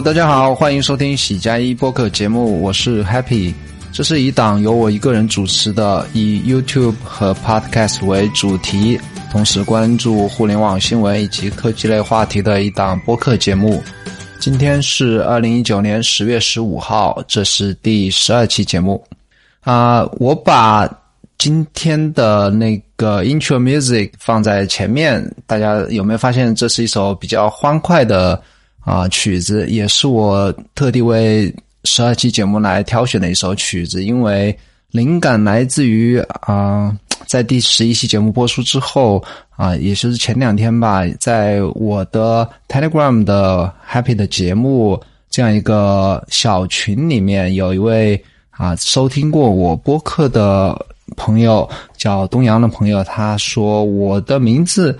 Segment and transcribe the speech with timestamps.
[0.00, 3.52] 大家好，欢迎收听喜加一播客节目，我是 Happy。
[3.92, 8.98] 这是一档由我一个人主持的，以 YouTube 和 Podcast 为主题，
[9.32, 13.82] 同时关注互联网新闻以及科技类话题的一档播客节目。
[14.38, 19.02] 今天是二零一九年十月十五号，这是第十二期节目。
[19.62, 20.88] 啊，我把
[21.38, 28.40] 今天的那个 Intro Music 放在前面，大家有没有发现这是一首比较欢快的
[28.88, 29.66] 啊曲子？
[29.68, 34.56] 也是我特地为十二期节目来挑选的一首曲子，因为
[34.90, 36.96] 灵感来自于啊，
[37.26, 39.22] 在第十一期节目播出之后
[39.56, 44.98] 啊，也就是前两天吧，在我的 Telegram 的 Happy 的节目
[45.28, 48.18] 这样一个小群里面，有一位
[48.50, 50.74] 啊收听过我播客的
[51.14, 54.98] 朋友叫东阳的朋友，他说我的名字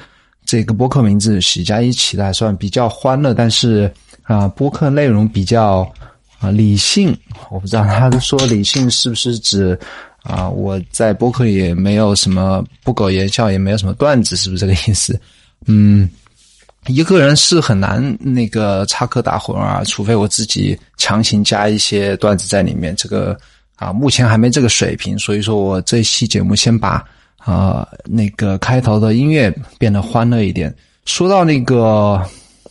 [0.48, 5.86] 这个播客名字许佳一起的还算比较欢乐，但是啊播客内容比较。
[6.40, 7.12] 啊，理性，
[7.50, 9.76] 我不知道他说理性是不是指
[10.22, 10.48] 啊？
[10.48, 15.20] 我在播客也没有什么不苟言笑，也没有什么段子，是不是这个意思？
[15.66, 16.08] 嗯，
[16.86, 22.94] 一个人是很难那个插科打诨啊，除非我自己强行加一些段子在里面。
[22.94, 23.36] 这个
[23.74, 27.04] 啊，目前还没这个水平，所以说我这期节目先把
[27.38, 30.74] 啊那个开头的音乐变得欢乐一点。
[31.04, 32.22] 说到那个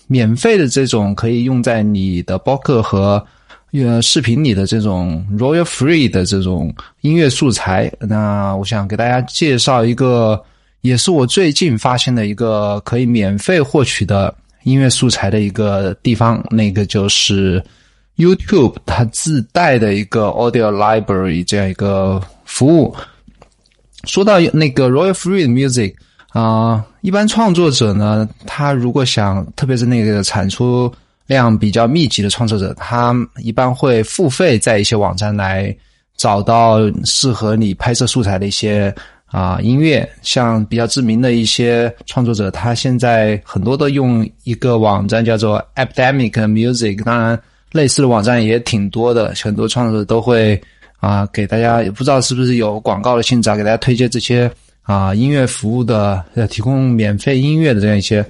[0.08, 3.26] 免费的这种可以用在你的播客和。
[3.74, 10.42] 呃，视频里的这种 Royal Free 的这种音乐素材，那我想给大家介绍一个，
[10.82, 17.62] 也是我最近发现的一个可以免费获取的音乐素材的一个地方，那个就是
[18.16, 22.96] YouTube 它自带的一个 Audio Library 这样一个服务。
[24.08, 25.94] 说到那个 Royal Free Music
[26.30, 30.92] 啊，一般创作者呢，他如果想，特别是那个产出。
[31.28, 35.76] 量比较密集的创作者，他一般会付费在一些网站来
[36.16, 38.96] 找到适合你拍摄素材的一些
[39.26, 40.10] 啊音乐。
[40.22, 47.04] 像比较知名的一些创作者，他现在很多都用一个网站叫做 Epidemic Music。
[47.04, 47.38] 当然，
[47.74, 50.58] 类似的网站也挺多的，很多创作者都会
[50.98, 58.26] 啊给大家，也不知道是不是有广告的性质啊，给大家推荐这些啊音乐服务的，呃，提供免费音乐的这样一些。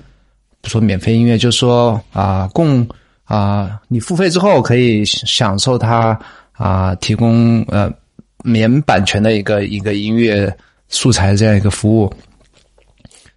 [0.59, 2.85] 不说免费音乐，就说啊，供
[3.23, 6.19] 啊，你付费之后可以享受它
[6.53, 7.89] 啊，提供呃
[8.44, 10.53] 免版权的一个一个音乐
[10.89, 12.11] 素材这样一个服务。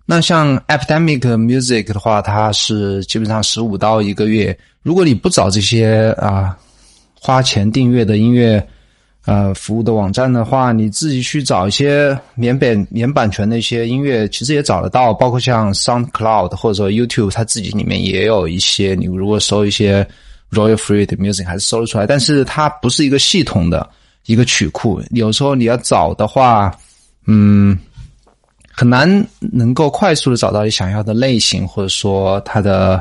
[0.06, 4.58] 那像 Epidemic Music 的话，它是基本上十五刀一个月。
[4.82, 6.56] 如果你不找这些啊
[7.14, 8.66] 花钱订阅的音乐。
[9.30, 15.14] 呃，服务的网站的话，你自己去找一些免版免版权的一些音乐，其实也找得到。
[15.14, 18.96] 包括像 SoundCloud 或者说 YouTube，它自己里面也有一些。
[18.96, 20.04] 你如果搜一些
[20.50, 22.08] Royal Free 的 Music，还是搜得出来。
[22.08, 23.88] 但是它不是一个系统的
[24.26, 26.76] 一个曲库，有时候你要找的话，
[27.28, 27.78] 嗯，
[28.72, 29.08] 很难
[29.38, 33.00] 能够快速的找到你想要的类型，或者说它的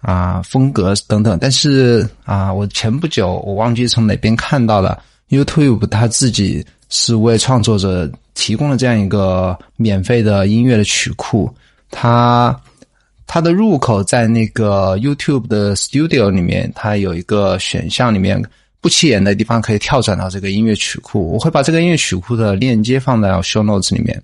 [0.00, 1.36] 啊风格等等。
[1.38, 4.98] 但是啊，我前不久我忘记从哪边看到了。
[5.30, 11.48] YouTube 它自己是为创作者提供了这样一个免费的音乐的曲库，
[11.90, 12.54] 它
[13.26, 18.42] 它的入口在那个 YouTube 的 Studio 里面，它有一个选项里面
[18.80, 21.30] 不起眼的地方可以跳转到这个音乐曲库。
[21.32, 24.20] 我会把这个音乐曲库的链接放在 Show Notes 里面。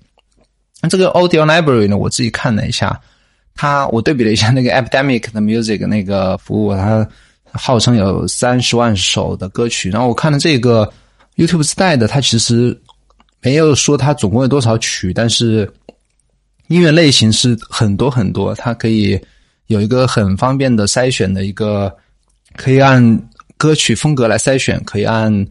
[0.82, 3.00] 那这个 Audio Library 呢，我自己看了一下，
[3.54, 7.08] 它我对比了一下那个 Epidemic 的 Music 那个服务，它。
[7.56, 10.90] 号称有三十万首的歌曲，然后我看了这个
[11.36, 12.78] YouTube 自带的，它其实
[13.40, 15.70] 没有说它总共有多少曲，但是
[16.68, 19.20] 音乐类型是很多很多，它可以
[19.66, 21.94] 有一个很方便的筛选的一个，
[22.56, 25.46] 可以按歌曲风格来筛选，可以按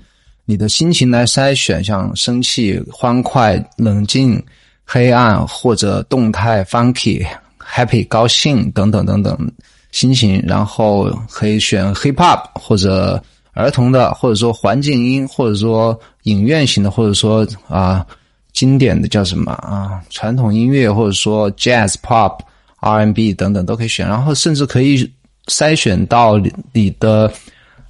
[0.46, 4.44] 你的心情来筛选，像生气、欢快、冷静、
[4.84, 7.26] 黑暗或者动态、funky、
[7.60, 9.52] happy、高兴等等等等。
[9.96, 18.06] 心情，然后可以选 hip hop 或者儿童的，或者说环境音，或者说影院型的，或者说啊
[18.52, 22.38] 经典的叫什么啊传统音乐，或者说 jazz pop
[22.82, 25.10] R&B 等等都可以选，然后甚至可以
[25.46, 26.38] 筛选到
[26.74, 27.32] 你的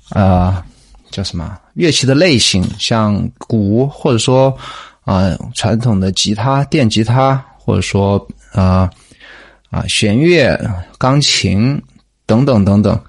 [0.09, 0.63] 啊
[1.09, 4.55] 叫什么乐器的类型，像鼓，或者说
[5.05, 8.23] 啊传统的吉他、电吉他，或者说
[8.53, 8.87] 啊
[9.71, 10.55] 啊弦乐、
[10.99, 11.81] 钢琴。
[12.25, 12.99] 等等等等，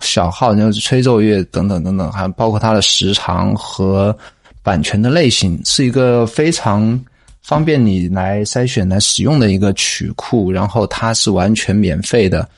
[0.00, 4.16] 小号就是吹奏乐等等等等，还包括它的时长和
[4.62, 6.98] 版权的类型，是一个非常
[7.42, 10.50] 方便你来筛选来使用的一个曲库。
[10.50, 12.48] 然后它是完全免费的，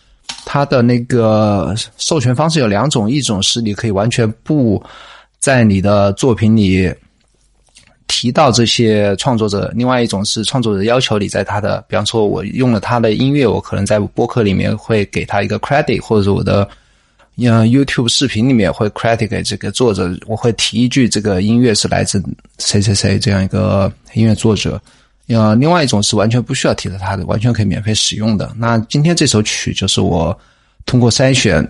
[0.45, 4.83] 它的那个授权方式有两种，一种是你可以完全不
[5.39, 6.93] 在你的作品里
[8.13, 16.69] 提到这些创作者，另外一种是创作者要求你在他的，比方说我用了他的音乐，我可能在播客里面会给他一个 credit，或者是我的。
[17.43, 22.23] 嗯，YouTube 视频里面会 credit 给这个作者，我会提一句这个音乐是来自
[22.59, 24.79] 谁谁谁这样一个音乐作者。
[25.29, 28.53] 呃，另外一种是完全不需要提到他的，完全可以免费使用的。
[28.57, 30.39] 那今天这首曲就是我
[30.85, 31.67] 通过筛选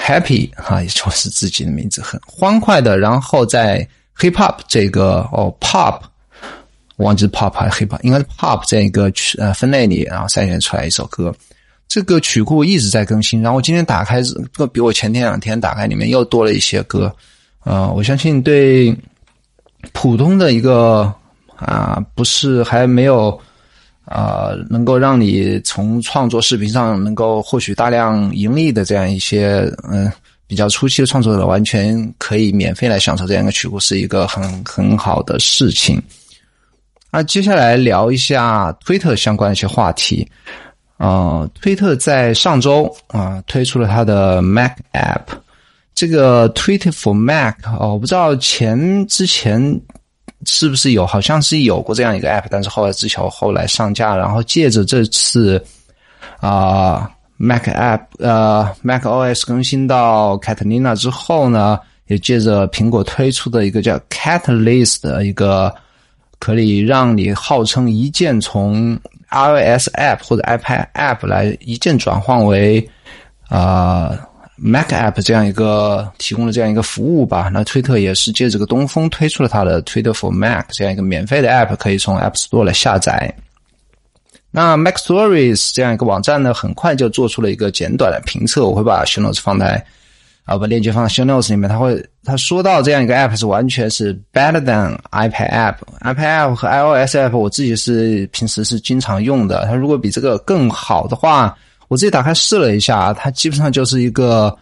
[0.00, 3.84] Happy 哈，也就是自己的名字，很欢快的，然后在
[4.18, 6.00] Hip Hop 这个哦 Pop，
[6.96, 11.34] 忘记 Pop 还是 Hip Hop，应该是 Pop 这样一个曲呃分类里，然后筛选出来一首歌。
[11.86, 17.10] 这个曲库一直在更新，然后今天打开这，个比我前天两天打开里面又多了一些歌，
[17.64, 18.94] 呃，我相信对
[19.92, 21.10] 普通的一个
[21.56, 23.40] 啊，不是还没有
[24.04, 29.60] 啊，能够让你从创作视频上能够获取大量盈利的这样一些
[29.90, 30.12] 嗯
[30.48, 36.02] 比较初期的创作者，完全可以免费来享受这样一个曲库，是一个很很好的事情。
[37.12, 40.28] 那接下来聊一下推特相关的一些话题。
[40.96, 45.26] 啊，推特在上周啊推出了它的 Mac App，
[45.94, 49.80] 这个 Twitter for Mac 哦，我不知道前之前
[50.44, 55.64] 是不是有，好像是有过这样一个 App，但是后来之前后来上架，然后借着这次
[56.40, 57.08] 啊
[57.38, 65.72] Mac App 呃 Mac OS 更新到 Catalina 之后呢，也借着苹果推出的一个叫 Catalyst 的一个
[66.40, 68.98] 可以让你号称一键从
[69.30, 72.86] iOS App 或者 iPad App 来一键转换为
[73.48, 74.18] 啊
[74.56, 77.48] Mac App 这样一个提供的这样一个服务吧。
[77.52, 83.32] 那推特也是借这个东风推出了它的 Twitter for Mac 这样一个免费的 App，可以从 App Store 来下载。
[84.50, 89.84] 那 Mac Stories 这样一个网站呢，很快就做出了一个简短的评测，我会把 Show Notes 放在。
[90.44, 99.66] 啊，把链接放在 Show Notes 里面，他会他说到这样一个 App 是完全是 better than iPad App，iPad App 和 iOS App 我自己是平时是经常用的。
[99.66, 101.54] 它如果比这个更好的话，
[101.88, 104.56] 我自己打开试了一下，它基本上就是一个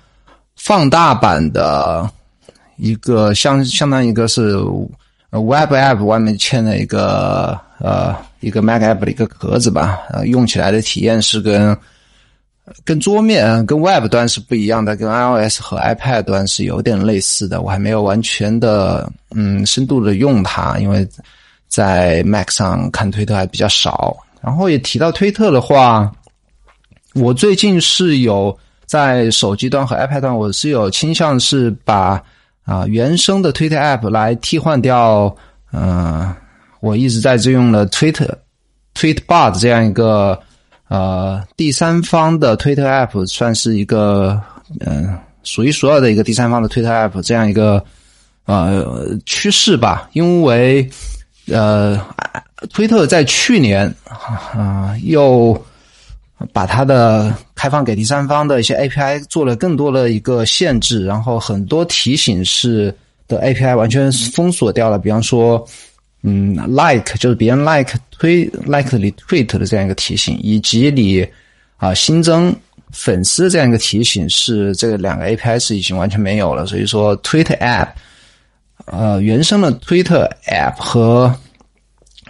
[0.56, 2.10] 放大版的
[2.78, 4.56] 一个相相当于一个是
[5.30, 11.76] Web App 外面嵌了一个呃一个 Mac App 的一个壳子吧，呃，用起来的体验是跟。
[12.84, 17.62] 跟桌面、跟 Web 端是不一样的，跟 iOS 和 iPad 端是有点类似的。
[17.62, 21.06] 我还没有完全的嗯深度的用它，因为
[21.68, 24.16] 在 Mac 上看推特还比较少。
[24.40, 26.10] 然后也提到推特的话，
[27.14, 32.20] 我最近是有在手机端和 iPad 端，我是有倾向是把
[32.64, 35.32] 啊原生的推特 App 来替换掉。
[35.72, 36.34] 嗯，
[36.86, 38.32] 我一直在这用的 Twitter
[38.94, 40.38] Tweetbot 这样一个。
[40.88, 44.40] 呃，第三方的推特 App 算是一个
[44.78, 47.84] 嗯数一数二的一个第三方的推特 App 这样一个
[48.44, 50.88] 呃趋势吧，因为
[51.48, 52.00] 呃
[52.70, 53.92] 推特在去年
[54.54, 55.60] 啊又
[56.52, 62.94] 把它的开放给第三方的一些 API 做了更多的一个限制，然后很多提醒是
[63.26, 65.66] 的 API 完全封锁掉了，比方说。
[66.22, 71.26] 嗯，like 就是别人 like 推 like 你 tweet 的这样一个提醒，以及你
[71.76, 72.54] 啊新增
[72.90, 76.66] 粉丝这样一个提醒，是这两个 API 是已经完全没有了。
[76.66, 77.88] 所以说，Twitter App
[78.86, 81.32] 呃原生的 Twitter App 和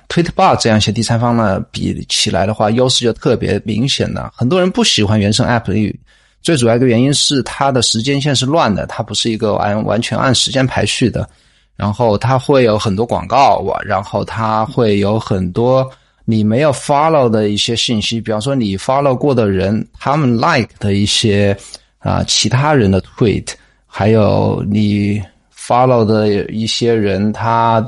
[0.08, 4.32] Tweetbot 这样一些第三方呢比起来的话，优势就特别明显了。
[4.36, 5.98] 很多人不喜欢原生 App 的
[6.42, 11.28] 最主要一个原因是它的时间线是乱的，它不是一个完完全按时间排序的。
[11.76, 15.88] 然后它会有很多广告，然后它会有很多
[16.24, 21.56] 你没有 follow 的一些信息，比方说你 follow 过的人，他们 like 的一些
[21.98, 23.48] 啊其他人的 tweet，
[23.86, 25.22] 还有你
[25.54, 27.86] follow 的一些人，他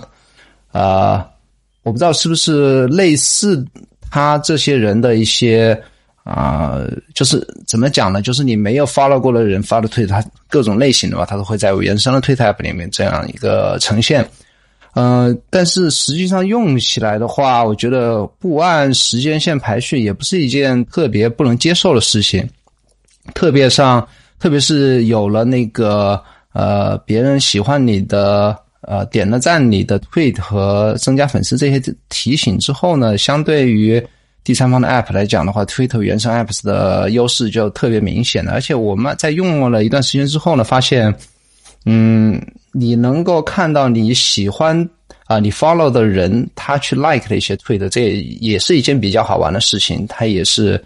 [0.70, 1.26] 啊
[1.82, 3.66] 我不知道是不是类似
[4.10, 5.80] 他这些人的一些。
[6.28, 6.78] 啊，
[7.14, 8.20] 就是怎么讲呢？
[8.20, 14.28] 就是你没有 follow 过的人发的推特，它各种类型的吧，它都会在原生的推特 app 里面这样一个呈现。
[14.92, 22.46] 呃，但是实际上用起来的话，我觉得不按时间线排序也不是一件特别不能接受的事情。
[23.32, 24.06] 特别上，
[24.38, 34.06] 特别是有了那个呃，别人喜欢你的呃，点了赞你的 tweet 和增加粉丝这些提醒之后呢，相对于。
[34.44, 38.52] 第三方的 App 来讲的话，Twitter 原生 Apps 的优势就特别明显了。
[38.52, 41.14] 而且我们在用了一段时间之后呢，发现，
[41.84, 42.40] 嗯，
[42.72, 44.88] 你能够看到你喜欢
[45.26, 50.06] 啊，你 follow 的人他去 like 的一些 tweet，这也是一件比较好玩的事情。
[50.08, 50.82] 它也是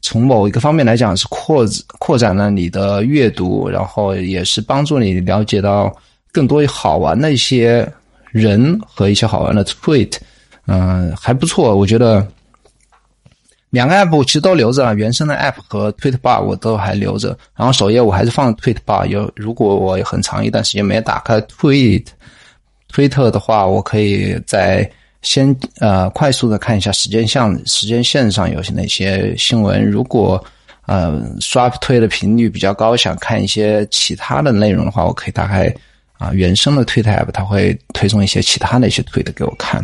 [0.00, 1.64] 从某一个方面来讲是扩
[1.98, 5.94] 扩展了你的阅读，然后也是帮助你了解到
[6.32, 7.88] 更多好玩的一些
[8.32, 10.16] 人和一些好玩的 tweet，
[10.66, 12.26] 嗯，还不错，我觉得
[13.74, 22.06] 两个 app 其实都留着了，原生的 app 和 tweet bar 我都还留着，然后首页我还是放 tweet bar，有如果我很长一段时间没打开 tweet，
[22.88, 24.88] 推特的话，我可以在。
[25.26, 29.82] 先呃，快速的看一下时间项时间线上有些哪些新闻。
[29.82, 30.44] 如果
[30.84, 35.74] 呃刷推的频率比较高，想看一些其他的内容的话，我可以打开
[36.18, 39.82] 啊原生的推特 app，它会推送一些其他的一些推的给我看。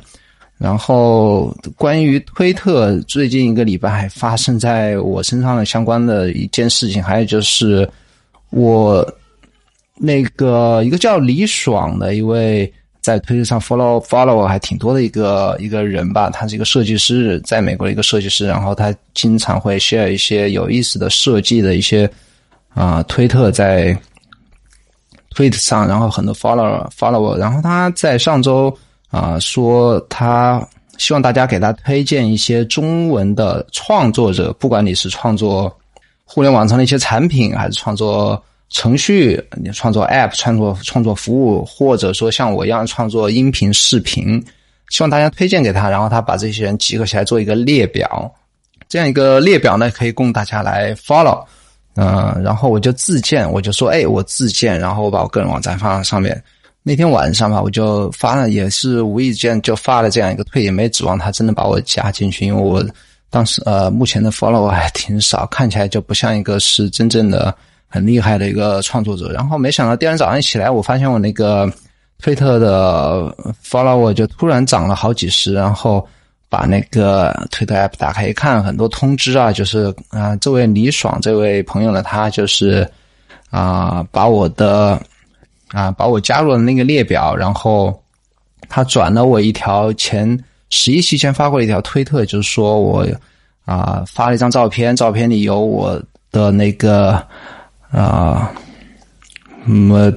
[0.61, 7.89] 然后关于推特最近一个礼拜发生在我身上的相关的一件事情，还有就是
[8.51, 9.05] 我
[9.97, 12.71] 那个一个叫李爽的一位。
[13.03, 22.09] 在推特上 follow follow 我还挺多的一个一个人吧，他是一个设计师，在美国的一个设计师，然后他经常会 share 一些有意思的设计的一些
[22.75, 23.99] 啊推特在
[25.35, 28.71] 推特上，然后很多 follow follow，然后他在上周
[29.11, 30.67] 啊说他
[30.99, 35.75] 希望大家给他推荐一些中文的创作者，不管你是创作
[36.25, 38.43] 互联网上的一些产品，还是创作。
[38.73, 44.41] 程序，你创作 App，创作创作服务，或者说像我一样创作音频、视频，
[44.91, 48.33] 希望大家推荐给他，然后他把这些人集合起来做一个列表，
[48.89, 51.45] 这样一个列表呢，可以供大家来 follow。
[51.97, 56.41] 嗯，然后我就自荐，我就说，哎，我自荐，然后我把我个人网站放在上面。
[56.83, 62.85] 那天晚上吧，我就发了，也是无意间就发了这样一个推，也没指望他真的把我加进去，因为我
[63.29, 67.55] 当时呃，目前的 follow 还挺少，看起来就不像一个是真正的。
[67.93, 71.69] 很厉害的一个创作者，然后没想到第二天早上一起来，我发现我那个
[72.23, 76.07] 推特的 follower 就突然涨了好几十，然后
[76.49, 82.89] 把那个推特 app 打开一看，很多通知啊，就是啊，这位李爽这位朋友呢，他就是
[83.51, 85.03] 啊，把我的
[85.73, 88.03] 啊把我加入了那个列表，然后
[88.69, 93.07] 他转了我一条前十一期前发过一条推特，就是说我
[93.65, 96.01] 啊发了一张照片，照片里有我
[96.31, 97.23] 的那个。
[97.93, 98.55] 啊，
[99.65, 100.13] 么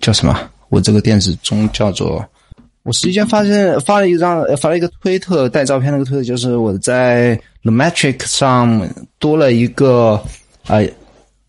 [0.00, 0.38] 叫什么？
[0.68, 2.24] 我这个电子钟叫做……
[2.84, 8.88] 我实际上发现发了一张，发了一个推特带照片那个推特，就是我在 The Metric 上
[9.18, 10.22] 多了一个
[10.68, 10.78] 啊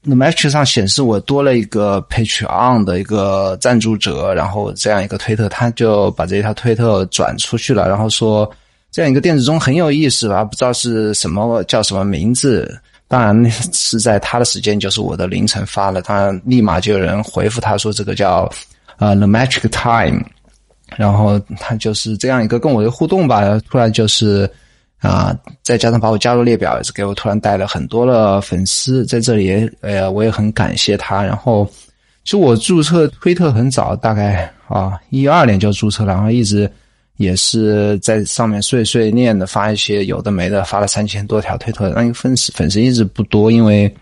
[0.06, 8.50] Metric 上显示我多了一个 Patreon 的一个赞助者，然后这样一个推特，他就把这条推特转出去了，然后说
[8.92, 10.44] 这样一个电子钟很有意思吧？
[10.44, 12.80] 不知道是什么叫什么名字。
[13.10, 18.48] 当然是在他的时间，就是我的凌晨发了，当然立马就有人回复他说这个叫
[19.00, 20.24] 呃 The Magic Time，
[20.96, 24.48] 然后他就是这样一个跟我的互动吧，突然就是
[25.00, 31.24] 啊，再加上把我加入列表，也是给我突然带了很多的粉丝，在这里呃我也很感谢他。
[31.24, 31.66] 然后
[32.24, 36.70] 其实我注册推特很早，大概啊一二年就注册了，然后一直。
[37.20, 43.94] 也是在上面碎碎念的发一些有的没的，发了三千多条推特，那个粉丝粉丝一直不多，因为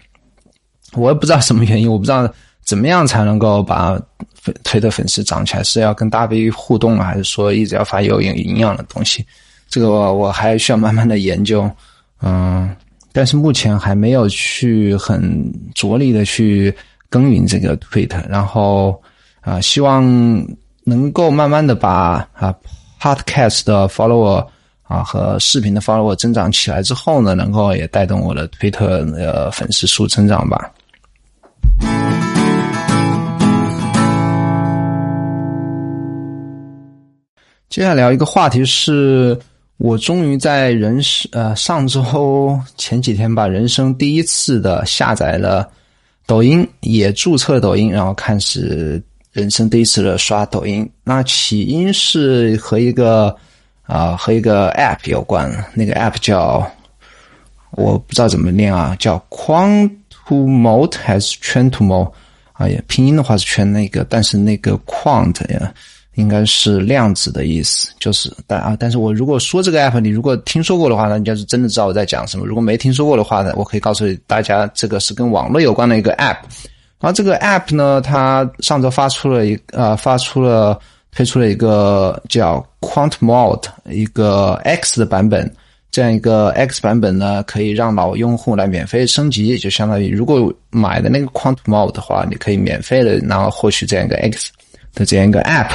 [0.93, 2.31] 我也不知道什么原因，我不知道
[2.63, 3.99] 怎么样才能够把
[4.39, 9.25] 粉推特粉丝涨起来，是要跟大 V 互动，还是说一直要发有营营养的东西？
[9.67, 11.69] 这个我还需要慢慢的研究，
[12.21, 12.75] 嗯，
[13.11, 16.73] 但是目前还没有去很着力的去
[17.09, 19.01] 耕耘这个推特，然后
[19.41, 20.03] 啊，希望
[20.83, 22.53] 能够慢慢的把啊。
[22.99, 24.43] Podcast 的 follower
[24.81, 30.71] 啊和视频的 follower 增长起来之后呢，能够也带动我的推特的粉丝数增长吧。
[37.69, 39.37] 接下来聊一个话题是，
[39.77, 45.69] 我终于在人生呃上周前几天吧，人生第一次的下载了
[46.25, 49.01] 抖音，也注册抖音，然后开始。
[49.33, 53.35] 人生第一次的刷抖音，那起因是和一个
[53.83, 56.67] 啊和一个 app 有关，那个 app 叫
[57.69, 62.11] 我不知道怎么念啊，叫 Quantumot 还是 Quantumot？
[62.53, 65.71] 哎呀，拼音的话是圈那个，但是那个 Quant 呀，
[66.17, 76.37] 应该是量子的意思，就是但啊，但是我如果说这个 app，你如果听说过的话，那你就是真的知道我在讲什么；如果没听说过的话呢，我可以告诉大家，这个是跟网络有关的一个 app。
[76.99, 80.79] 然后这个 app 呢，它上周发出了一呃，发出了
[81.11, 85.53] 推出了一个叫 QuantMod 一个 X 的版本，
[85.91, 94.49] 这样一个 X 版本呢，可以让老用户来免费升级，就相当于如果买的那个 QuantMod 的话，你可以免费的然后获取这样一个 X
[94.95, 95.69] 的这样一个 app。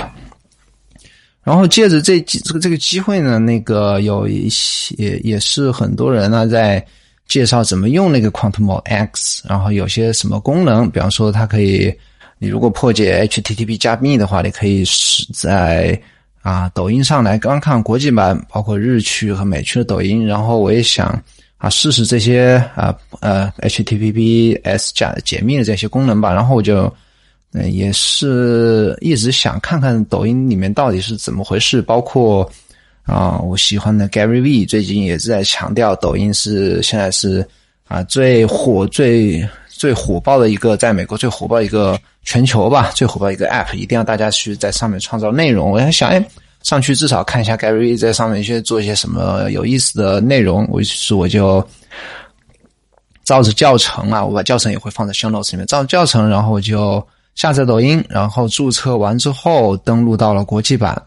[1.43, 6.85] 然后借着这几这个这个机会呢，那个有一些也是很多人呢在。
[7.29, 11.91] 介绍怎么用那个 Quantum X，然后有些什么功能，比方说它可以，
[12.39, 15.99] 你如果破解 HTTP 加密的话，你可以是在
[16.43, 20.27] 啊抖音上来观看国际版，包括日区和美区的抖音。
[20.27, 21.19] 然后我也想
[21.57, 26.35] 啊试试这些啊呃 HTTPS 加解密的这些功能吧。
[26.35, 26.93] 然后我就
[27.53, 32.51] 嗯也是一直想看看抖音里面到底是怎么回事，包括。
[33.05, 37.45] 啊，我喜欢的 Gary V 最近也是在强调，抖音是现在是
[37.89, 45.69] 啊最火、最最火爆的一个，在美国最火爆一个全球吧，最火爆一个 App，一定要大家去在上面创造内容。
[45.73, 46.25] 我在想，哎，
[46.63, 50.65] 上去至少看一下 Gary V 在上面一些做一些什么有意思的内容。
[50.79, 51.61] 于是我就
[53.25, 61.01] 照着教程啊，我把教程也会放在 Show Notes 里面，照着教程，然后我就下载抖音，然后注册完之后登录到了国际版。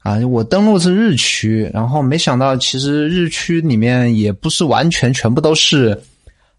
[0.00, 6.00] 啊，我登录是日区，然后没想到其实日区里面也不是完全全部都是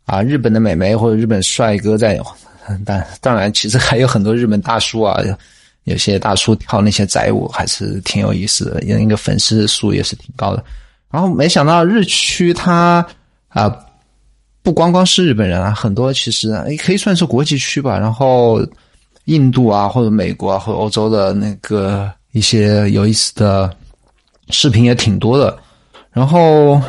[0.05, 2.19] 啊日本的美眉或者日本帅哥在，
[2.83, 5.17] 但当然其实还有很多日本大叔啊，
[5.86, 10.62] 有些大叔跳那些宅舞还是挺有意思的，那个粉丝数也是挺高的。
[11.09, 13.05] 然后没想到日区它
[13.47, 13.74] 啊
[14.62, 17.97] 不光光是日本人啊，很多其实也可以算是国际区吧。
[17.97, 18.59] 然后
[19.27, 22.12] 印度啊或者美国啊或者欧洲的那个。
[22.34, 23.75] 一些有意思的
[24.50, 25.57] 视频也挺多的，
[26.12, 26.79] 然后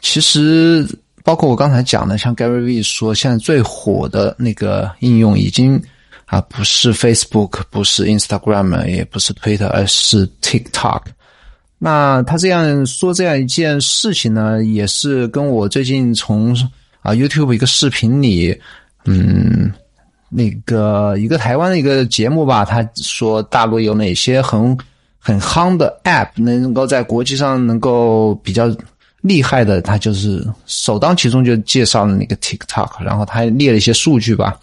[0.00, 0.88] 其实
[1.22, 5.78] 包括我刚才讲的，像 Gary V 说，现在最火的那个应用已经
[6.24, 11.02] 啊不是 Facebook，不是 Instagram，也不是 Twitter，而是 TikTok。
[11.76, 16.56] 那他这样说这样一件事情呢，也是跟我最近从
[17.02, 18.58] 啊 YouTube 一个视频里，
[19.04, 19.70] 嗯。
[20.36, 24.76] 那个一个台湾的一个节目吧，他说大陆有哪些很
[25.16, 28.68] 很夯的 App 能够在国际上能够比较
[29.20, 34.58] 厉害的，他就是首当其冲就介绍了那个 TikTok，然后他还列了一些数据吧，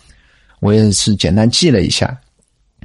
[0.60, 2.18] 我也是简单记了一下，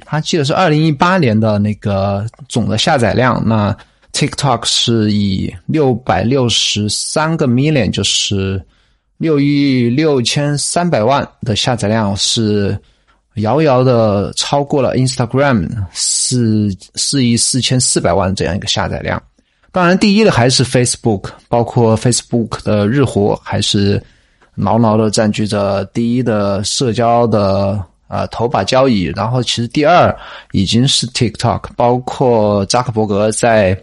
[0.05, 3.75] 他记得是二零一八年的那个总的下载量，那
[4.13, 8.63] TikTok 是以六百六十三个 million 就是。
[9.17, 12.77] 六亿六千三百万的下载量是
[13.35, 19.21] 遥遥的超过了 Instagram 四四亿四千四百万这样一个下载量。
[19.71, 24.01] 当然，第一的还是 Facebook，包括 Facebook 的日活还是
[24.55, 29.11] 牢牢的占据着第一的社交的啊头把交椅。
[29.15, 30.15] 然后，其实第二
[30.51, 33.75] 已经是 TikTok，包括扎克伯格在。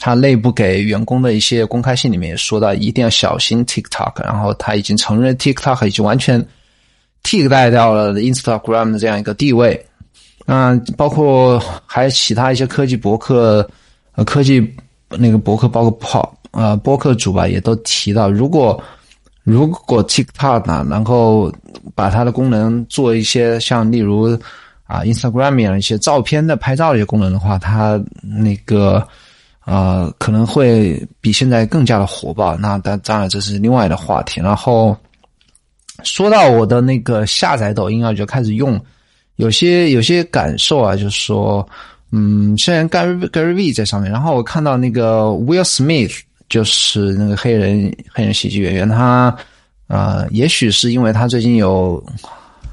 [0.00, 4.24] 他内部给员工的一些公开信里面也说到，一定要小心 TikTok。
[4.24, 6.44] 然后他已经承认 TikTok 已经完全
[7.22, 9.86] 替代掉了 Instagram 的这样一个地位。
[10.46, 13.68] 嗯，包括还有其他一些科技博客、
[14.16, 14.74] 呃科技
[15.10, 18.82] 那个博客，包括跑呃博客主吧，也都提到，如果
[19.44, 21.52] 如果 TikTok 呢能够
[21.94, 24.36] 把它的功能做一些像例如
[24.84, 29.06] 啊 Instagram 一样一些照片的拍照的一些功能的话，它那个。
[29.64, 32.56] 啊，可能会比现在更加的火爆。
[32.56, 34.40] 那当当然这是另外的话题。
[34.40, 34.96] 然后
[36.02, 38.80] 说到我的那个下载抖音啊，就开始用，
[39.36, 41.66] 有些有些感受啊，就是说，
[42.10, 49.34] 嗯，虽然 Gary Gary V 在上面，然后我看到那个 Will Smith，就是那个黑人黑人喜剧演员，他
[49.86, 52.02] 啊，也许是因为他最近有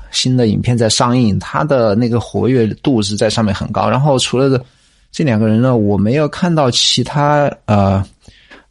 [0.09, 3.87] 新的影片在上映，他的那个活跃度是在上面很高。
[3.87, 4.59] 然后除了
[5.11, 8.03] 这两个人呢，我没有看到其他呃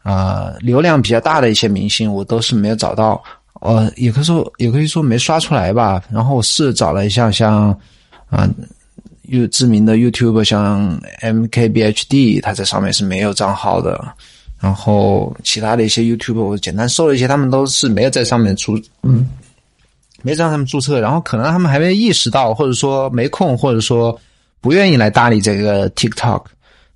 [0.04, 3.22] 呃流量比较大的一些明星，我都是没有找到。
[3.60, 6.00] 呃，也可以说也可以说没刷出来吧。
[6.12, 7.76] 然后我试找了一下，像
[8.30, 8.48] 啊
[9.22, 14.14] 有知名的 YouTube，像 MKBHD，他在上面是没有账号的。
[14.60, 19.28] 然后其他的一些 YouTube，我简单搜了一些，他们都是没有在上面注嗯，
[20.22, 21.00] 没让他们注册。
[21.00, 24.18] 然后可能他们还没意识到，或者说没空，或者说。
[24.60, 26.44] 不愿意来搭理这个 TikTok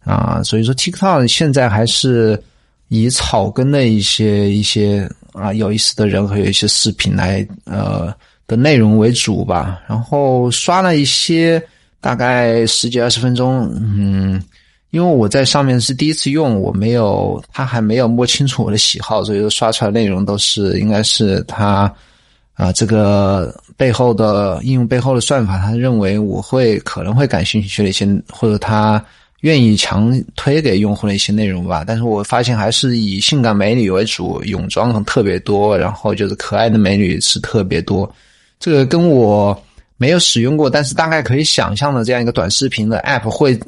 [0.05, 2.41] 啊，所以说 TikTok 现在还是
[2.89, 8.13] 以草根的一些一些啊有意思的人和有一些视频来呃
[8.47, 9.81] 的内容为主吧。
[9.89, 11.63] 然后刷了一些
[12.01, 14.43] 大概十几二十分钟，嗯，
[14.91, 21.93] 因为我在上面是第一次用，我没有他还没有摸清楚我的喜好，所以说刷出来内容都是应该是他。
[22.55, 29.03] 啊，这个背后的应用背后的算法，他认为我会可能会感兴趣的一些，或者他
[29.41, 31.83] 愿意强推给用户的一些内容吧。
[31.85, 38.09] 但是我发现还是以性感美女为主，泳装特别多，然后就是可爱的美女是特别多。
[38.61, 39.61] 这个跟我
[39.97, 43.59] 没有使用过，但是大概可以想象的这样一个短视频的 App 会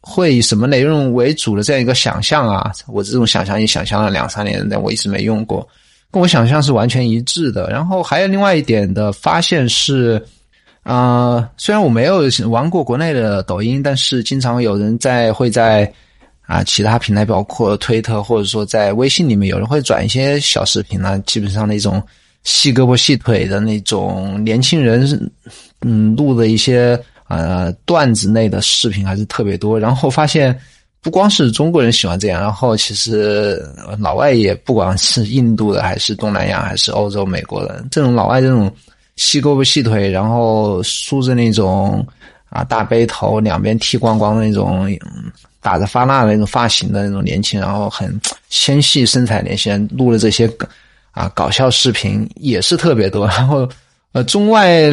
[0.00, 5.66] 会以什么内容为主的这样一个想象啊，我这种想象也想象了两三年，但我一直没用过。
[6.12, 7.68] 跟我想象是完全一致的。
[7.70, 10.22] 然后还有另外一点的发现是，
[10.84, 15.90] 啊，虽然我没有玩过国内的抖音，但是经常有人在会在
[16.42, 22.00] 啊其他平台，包括推特或者说在微信里面，有人会转一些小视频呢，基本上那种
[22.44, 25.30] 细胳膊细腿的那种年轻人，
[25.80, 26.96] 嗯，录的一些
[27.28, 29.80] 呃段子类的视频还是特别多。
[29.80, 30.56] 然后发现。
[31.02, 33.60] 不光是中国人喜欢这样，然后其实
[33.98, 38.72] 老外也不管是印度的，还是东南亚，还是欧洲、美国的，这种老外这种
[39.16, 42.06] 细胳膊细腿，然后梳着那种
[42.50, 44.88] 啊大背头，两边剃光光的那种，
[45.60, 50.48] 打着发蜡的那种发型的那种年轻，然后很纤细身材年轻人录了这些
[51.10, 53.68] 啊搞笑视频也是特别多，然后
[54.12, 54.88] 呃中外。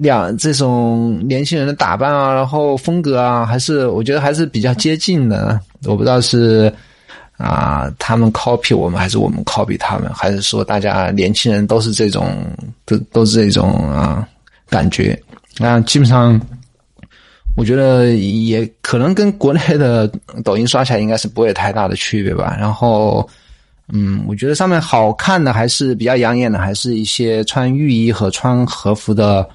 [0.00, 5.58] 两这种年轻人的打扮啊，然后风格啊，还是我觉得还是比较接近的。
[5.84, 6.72] 我不知道是
[7.36, 12.44] 啊，他们 copy 我们，还是我们 copy 他们，还是说大家年轻人都是这种，
[12.84, 14.26] 都都是这种啊
[14.68, 15.20] 感觉。
[15.58, 16.40] 那基本上，
[17.56, 20.10] 我觉得也可能跟国内的
[20.42, 22.56] 抖音刷起来应该是不会太大的区别吧。
[22.58, 23.28] 然后，
[23.92, 29.48] 嗯，我觉得上面好看的还是比较养眼的，还是一些穿浴衣和穿和服的。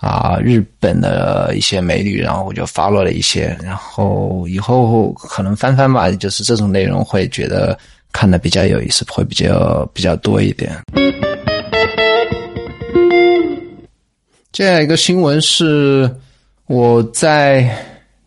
[0.00, 7.76] 啊，日本的一些美女，然后我就发落了一些，然后以后可能翻翻吧，就是这种内容会觉得
[8.12, 10.72] 看的比较有意思，会比较比较多一点。
[14.52, 16.08] 接下一个新闻是，
[16.66, 17.68] 我在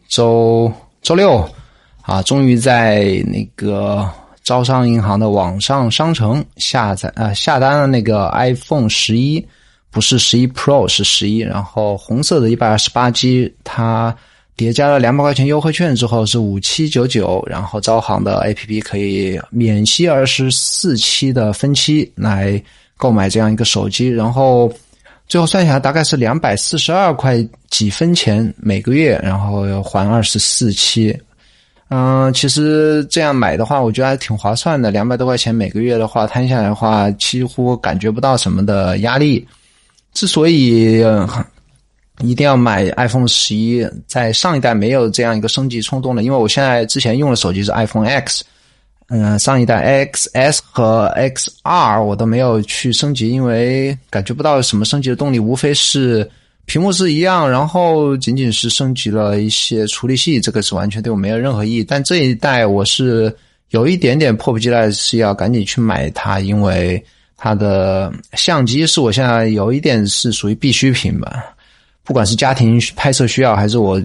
[0.09, 0.69] 周
[1.01, 1.49] 周六
[2.01, 4.05] 啊，终于在那个
[4.43, 9.45] 招商银行的网上商城下载啊下单了那个 iPhone 十一。
[9.91, 14.15] 不是十一 Pro 是十一，然后红色的一百二十八 G，它
[14.55, 22.61] 叠加了两百块钱优惠券之后是五七九九，然后招行的 APP 可以免息二十四期的分期来
[22.95, 24.71] 购买这样一个手机，然后
[25.27, 31.17] 最后算下来大概是两百四十二块几分钱每个月，然后要还二十四期。
[31.89, 39.45] 嗯，其实这样买的话，我觉得还挺划算的，两百多块钱每个月的话摊下来的话，几乎感觉不到什么的压力。
[40.13, 41.01] 之所以
[42.19, 48.43] 一定要买 iPhone 十一，在上一代没有这样一个升级冲动的，因为我现在之前用的手机是 iPhone X，
[49.07, 56.29] 嗯，上一代 XS 和 XR 我都没有去升级，因为感觉不到什么升级的动力，无非是
[56.65, 61.83] 屏幕是一样，然后仅仅是升级了一些处理器，这个是完全对我没有任何意义。
[61.83, 63.35] 但这一代我是
[63.69, 67.03] 有一点点迫不及待是要赶紧去买它，因为。
[67.43, 71.43] 它的相机是我现在有一点是属于必需品吧，
[72.03, 73.99] 不管是家庭拍摄需要，还是我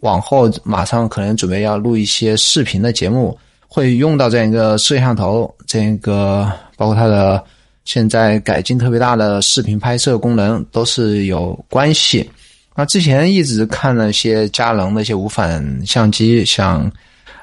[0.00, 7.44] 往后马上可能准备要录一些视频的节目，会用到这样一个摄像头，这样一个包括它的
[7.84, 12.26] 现在改进特别大的视频拍摄功能都是有关系。
[12.74, 16.90] 那之前一直看那些佳能的一些无反相机，像。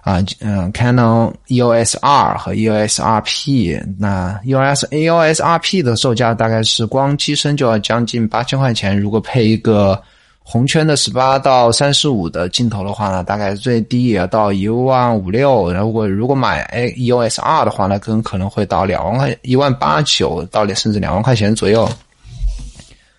[0.06, 10.00] 啊，嗯，Canon EOS R 和 EOS RP，那 EOS EOS RP 的售价大概是光机身就要将近八千块钱，如果配一个
[10.44, 15.72] 红圈的十八到三十五的镜头的话呢，大概最低也要到一万五六。
[15.72, 16.64] 然后如果如果买
[16.96, 21.90] EOS R 的话呢，更可能会到两万块，一万八九到甚至两万块钱左右。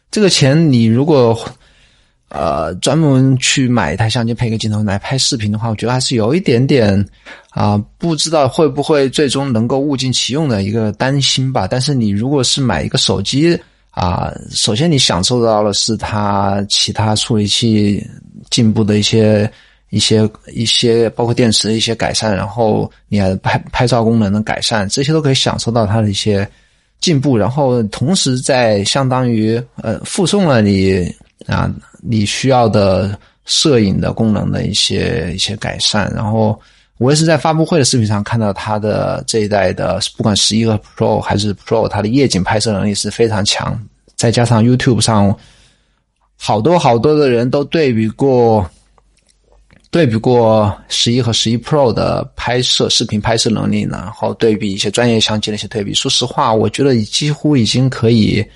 [0.09, 1.37] 这个钱你如果。
[2.37, 7.05] 呃，专门去买一台相机配个镜头来拍视频的话，我觉得还是有一点点
[7.51, 11.67] 啊，不知道会不会最终能够物尽其用的一个担心吧。
[11.67, 13.59] 但是你如果是买一个手机
[13.91, 18.07] 啊，首先你享受到的是它其他处理器
[18.51, 19.51] 进步的一些
[19.91, 26.47] 一些一些，包括电池的一些改善，然后你还拍拍照功能的改善，这些都可以享受到它的一些
[27.01, 31.11] 进步，然后同时在相当于呃附送了你
[31.47, 31.73] 啊。
[32.09, 36.57] 你需要的摄影的功能的一些一些改善，然后
[36.99, 43.77] 我也是在发布会的视频上看到它的这一代的，不管十一和 Pro 还是 Pro，它的夜景拍摄能力是非常强，
[44.15, 45.37] 再加上 YouTube 上
[46.37, 48.69] 好多好多的人都对比过，
[49.91, 58.47] 对比过十一和十一 Pro 的拍摄视频拍摄能力，然后对比一些专业相机的一些对比，说实话，我觉得几乎已经可以。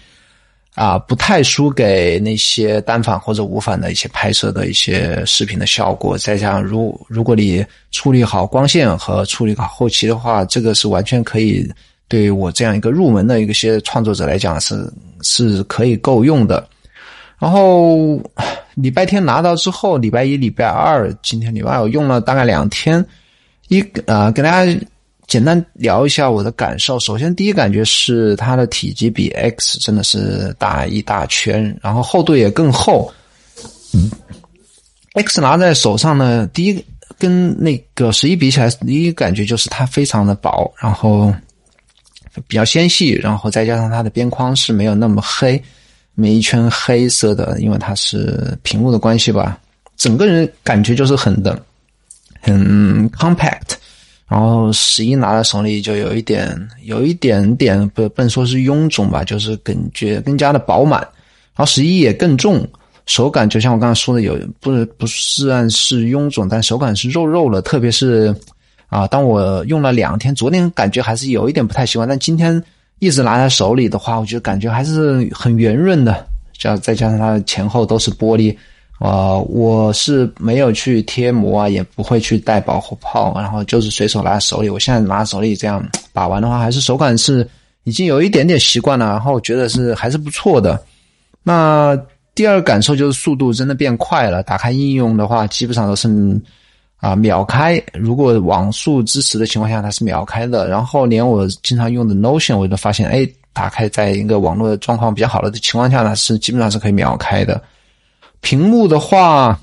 [0.75, 6.17] 啊，不太输给那些单反或者无反的一些拍摄的一些视频的效果。
[6.17, 11.69] 再加上，如如果你处理好光线和处理好后期的话，这个是完全可以
[12.09, 14.91] 对我这样一个入门的一个些创作者来讲是
[15.23, 16.67] 是可以够用的。
[17.39, 18.21] 然后
[18.75, 23.05] 礼拜天拿到之后，礼拜一、礼拜二，今天礼拜二我用了大概两天，
[23.69, 24.81] 一啊，给大家。
[25.31, 26.99] 简单聊一下我的感受。
[26.99, 33.09] 首先，第一感觉是它的体积比 X 真的是大一大圈，然后厚度也更厚。
[33.95, 34.11] 嗯
[35.14, 36.85] ，X 拿在手上呢，第一
[37.16, 41.33] 跟那个十一比起来，第一感觉就是它非常的薄，然后
[42.49, 45.62] 比较纤细，然后再加上它的边框是没有那么黑，
[46.16, 49.61] 没一圈黑色的，因为它是屏幕的关系吧，
[49.97, 51.57] 整个人感觉就是很的
[52.40, 53.77] 很 compact。
[54.31, 61.01] 然后十一拿在手里就有一点，有一点点不不能说是臃肿吧，就是感觉更加的饱满。
[61.01, 62.64] 然后十一也更重，
[63.07, 67.61] 手感就像我刚才说的，有不不算是臃肿，但手感是肉肉的。
[67.61, 68.33] 特别是
[68.87, 72.62] 啊，当我用了两天，昨天感觉还是有一点不太习惯，但今天
[73.01, 76.25] 一直拿在手里的话，我觉得感觉还是很圆润的。
[76.57, 78.57] 加再加上它的前后都是玻璃。
[79.01, 84.69] 啊，我是没有去贴膜啊，也不会去带保护泡，然后就是随手拿在手里。
[84.69, 85.83] 我现在拿手里这样
[86.13, 87.49] 把玩的话，还是手感是
[87.85, 90.79] 已经有一点点习惯了，然后觉得是还是不错的。
[91.43, 91.99] 那
[92.35, 96.07] 第二感受就是速度真的变快了，打开应用的话，基本上都是
[96.99, 97.83] 啊秒开。
[97.95, 100.69] 如果网速支持的情况下，它是秒开的。
[100.69, 107.59] 然后连我经常用的 Notion，我都发现，哎，打开在一个网络状况比较好的情况下呢，是基本上是可以秒开的。
[108.40, 109.59] 屏幕的话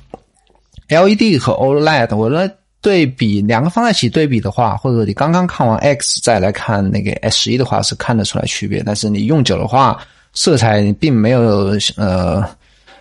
[0.88, 2.50] ，LED 和 OLED，我来
[2.82, 8.84] 对比两个放在一起对比的话，或者你刚刚看完 X 再来看那个 S 十一的话，是看得出来区别。
[8.86, 10.00] 但是你用久的话，
[10.34, 12.48] 色彩并没有呃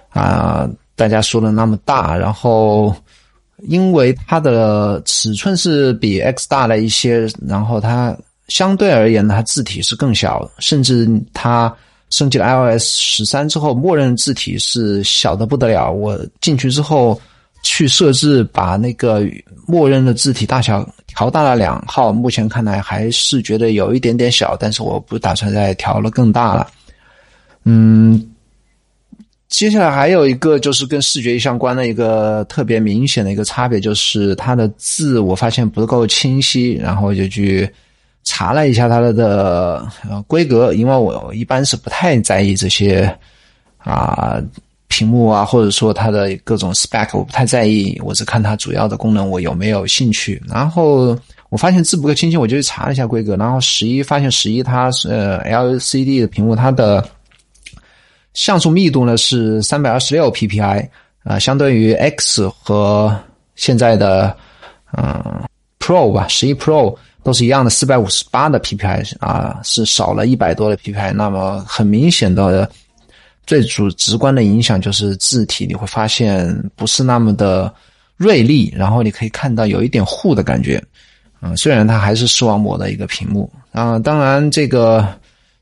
[0.09, 2.17] 啊大家说的那么大。
[2.17, 2.95] 然后
[3.69, 8.17] 因为它的尺寸是比 X 大了一些，然后它
[8.49, 11.73] 相对而言它字体是更小，甚至它。
[12.11, 15.91] 升级了 iOS 十三之后，默认字体是小的不得了。
[15.91, 17.21] 我进去之后
[17.63, 19.23] 去设置，把那个
[19.67, 26.69] 默认的字体大小调大了两号，目前看来还是觉得有一点点小，但是我不打算再调了更大了。
[27.65, 28.25] 嗯，
[29.49, 37.69] 接下来还有一个就是跟视觉相关的一个特别明显的一个差别，就是它的字我发现不够清晰，然后就去。
[38.29, 43.03] 查了一下它的的呃规格，因为我一般是不太在意这些
[43.79, 44.43] 啊
[44.89, 50.43] 屏幕啊，或者说它的各种 spec，我不太在意，我只看它主要的功能，我有没有兴趣。
[50.49, 51.17] 然后
[51.51, 53.37] 我发现字不够清晰，我就去查了一下规格。
[53.37, 55.09] 然后十一发现十一它是
[55.45, 57.09] LCD 的屏幕，它的
[58.35, 60.89] 像素密度呢是三百二十六 PPI
[61.23, 63.17] 啊，相对于 X 和
[63.55, 64.37] 现在的
[64.97, 65.23] 嗯
[65.79, 66.97] Pro 吧，十一 Pro。
[67.27, 71.13] 都是一样的，四百五十八的 PPI 啊，是少了一百多的 PPI。
[71.13, 72.71] 那么很明显的，
[73.45, 77.75] 最主直观的影响就是字体，你会发现不是那么的
[78.17, 80.81] 锐利，然后你可以看到有一点糊的感觉。
[81.43, 85.05] 嗯，虽然它还是视网膜的一个屏幕啊，当然这个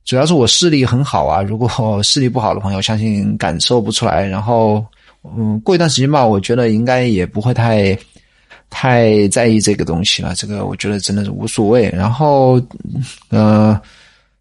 [0.05, 4.27] 主要是我视力很好啊，如果视力不好的朋友，相信感受不出来。
[4.27, 4.85] 然后
[5.35, 7.99] 嗯，过一段时间吧，我觉得应该也不会太。
[8.77, 11.89] 太在意这个东西了，这个我觉得真的是无所谓。
[11.91, 12.61] 然后，
[13.29, 13.81] 呃，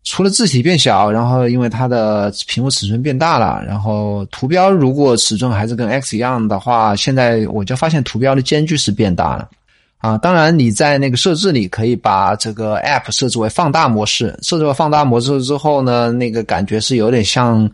[0.03, 9.47] 除了字体变小，然后因为它的屏幕尺寸变大了，然后图标如果尺寸还是跟 X 一样的话，现在我就发现图标的间距是变大了。
[9.99, 17.69] 啊，当然你在那个设置里可以把这个 App 设置为放大模式，设置为放大模式之后呢，那个感觉是有点像。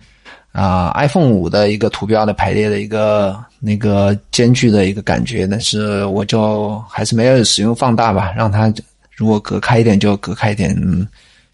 [0.52, 8.74] 啊，iPhone 五的一个图标的排列的一个那个间距的一个感觉，但是我就还是没有使用放大吧，让它
[9.16, 10.76] 如果隔开一点就隔开一点，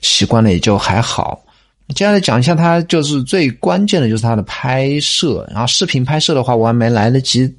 [0.02, 1.42] 习惯了也就还好。
[1.94, 7.54] 接下来讲一下它就是最关键的就是它的拍摄，然后视频拍摄的话我还没来得及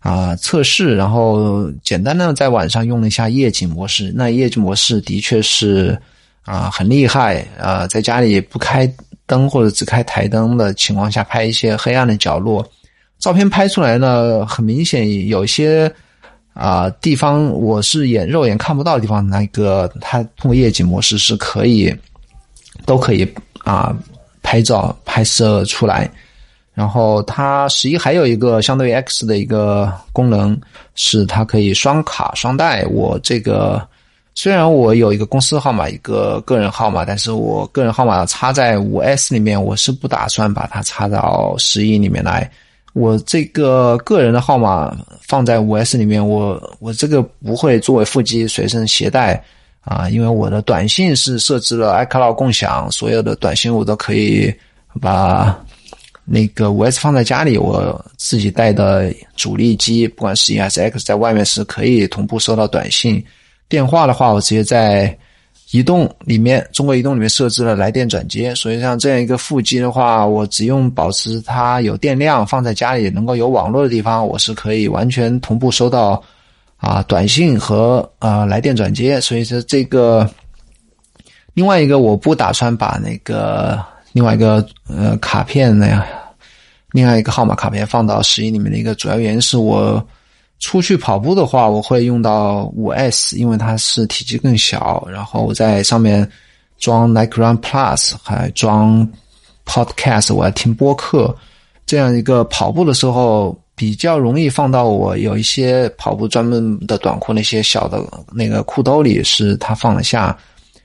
[0.00, 5.98] 啊测试，然后简单的在晚上用了一下夜景模式，那夜景模式的确是
[6.44, 8.92] 啊很厉害啊，在家里不开。
[9.24, 12.62] 灯或者只开台灯的情况下拍一些黑暗的角落，
[13.18, 15.90] 照片拍出来呢，很明显有些
[16.52, 21.96] 啊地方我是眼肉眼看不到的地方，那个它通过夜景模式是可以
[22.84, 23.26] 都可以
[23.64, 23.96] 啊
[24.42, 26.10] 拍照拍摄出来。
[26.74, 30.60] 然后它十一还有一个相对于 X 的一个功能，
[30.94, 32.84] 是它可以双卡双待。
[32.86, 33.88] 我这个。
[34.34, 42.50] 虽然我有一个公司号码，一个个人号码，但是我个人号码插在五 S 里面，我是不打算把它插到十一里面来。
[42.94, 49.42] 我这个个人的号码放在五 S 里面，我我这个不会作为副机随身携带
[49.82, 54.52] 啊，因为我的短信是设置了 iCloud 共享，所有的短信我都可以
[55.00, 55.58] 把
[56.24, 63.22] 那个五 S 放在家里，我自己带的主力机，不管十一还是 X，在外面是可以同步收到短信。
[63.72, 65.16] 电话的话，我直接在
[65.70, 76.22] 移动里面，中国移动里面设置了来电转接，所以像这样一个副机的话，我只用保持它有电量，放在家里能够有网络的地方，我是可以完全同步收到
[76.76, 79.18] 啊短信和啊来电转接。
[79.22, 80.28] 所以说这个
[81.54, 83.82] 另外一个我不打算把那个
[84.12, 86.04] 另外一个呃卡片那样，
[86.90, 90.06] 另外一个号码卡片放到十一里面的一个主要原因是我。
[90.62, 95.04] 出去跑步的话，我会用到五 S，因为它是体积更小。
[95.10, 96.26] 然后我在上面
[96.78, 99.06] 装 Nike Run Plus，还装
[99.66, 101.36] Podcast，我要听播客。
[101.84, 108.00] 这样一个跑步的时候比较容易放到我有一些跑步专门的短裤那些小的
[108.32, 110.38] 那个裤兜里，是它放得下。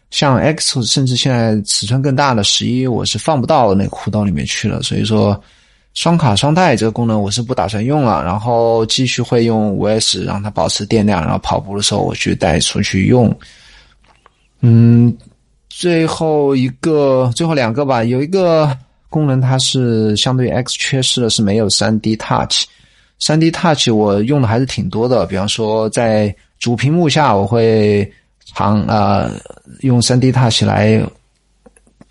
[0.10, 4.82] 像 X 甚至现在尺寸更大的十一，我是放不到那裤兜里面去了。
[4.82, 5.40] 所以说。
[5.98, 13.36] 双卡双待这个功能我是不打算用了，然后继续会用五 S 让它保持电量，然后跑步的时候我去带出去用。
[14.62, 15.12] 嗯，
[15.70, 18.78] 最后一个最后两个吧，有一个
[19.10, 22.66] 功能它是相对于 X 缺失的，是没有三 D Touch。
[23.18, 28.08] 三 D Touch 我用的还是挺多的，比方说在主屏幕下我会
[28.54, 29.28] 常啊
[29.82, 31.04] 用三 D Touch 来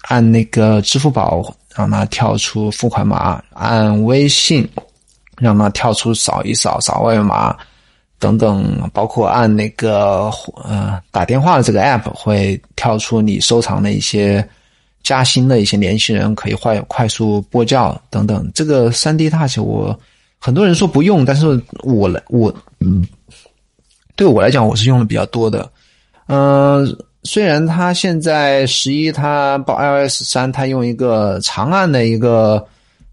[0.08, 1.54] 按那个支付宝。
[1.76, 4.66] 让它跳出付款码，按微信
[5.36, 7.54] 让它跳出扫一扫扫二维码
[8.18, 10.32] 等等，包括按那个
[10.64, 14.42] 呃打电话的这个 app 会跳出你收藏的一些
[15.02, 18.50] 加新的一些联系人，可以快快速拨叫等等。
[18.54, 19.94] 这个三 D Touch 我
[20.38, 23.06] 很多人说不用，但是我来我嗯，
[24.16, 25.70] 对我来讲我是用的比较多的，
[26.28, 26.96] 嗯。
[27.26, 32.64] 虽然它现在十一，它报 iOS 三，它用一个长按的一个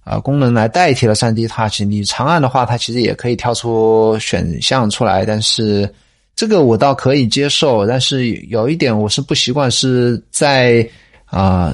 [0.04, 1.84] 啊功能来代替了三 D Touch。
[1.84, 5.92] 你长按的话，它其实也可以跳出选项出来，但是
[6.36, 7.88] 这个我倒可以接受。
[7.88, 10.88] 但是有一点我是不习惯，是在
[11.26, 11.74] 啊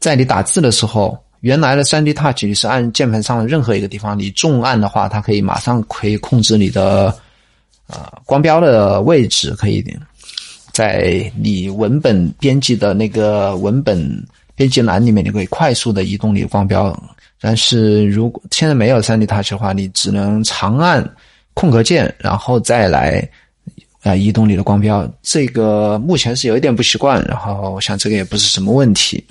[0.00, 7.14] 在你打字的时候，原来的三 D Touch 你是按键盘上的任何一个地方，你重按的话，它可以马上可以控制你的
[7.86, 9.84] 啊光标的位置，可以。
[10.72, 14.00] 在你文本编辑的那个文本
[14.54, 16.98] 编辑栏里面，你可以快速的移动你的光标。
[17.38, 21.06] 但是如果现在没有三 D Touch 的话，你只能长按
[21.52, 23.28] 空格键，然后再来
[24.02, 25.06] 啊移动你的光标。
[25.22, 29.22] 这个目前是有一点不习惯，然后我想这个也不是什么问题。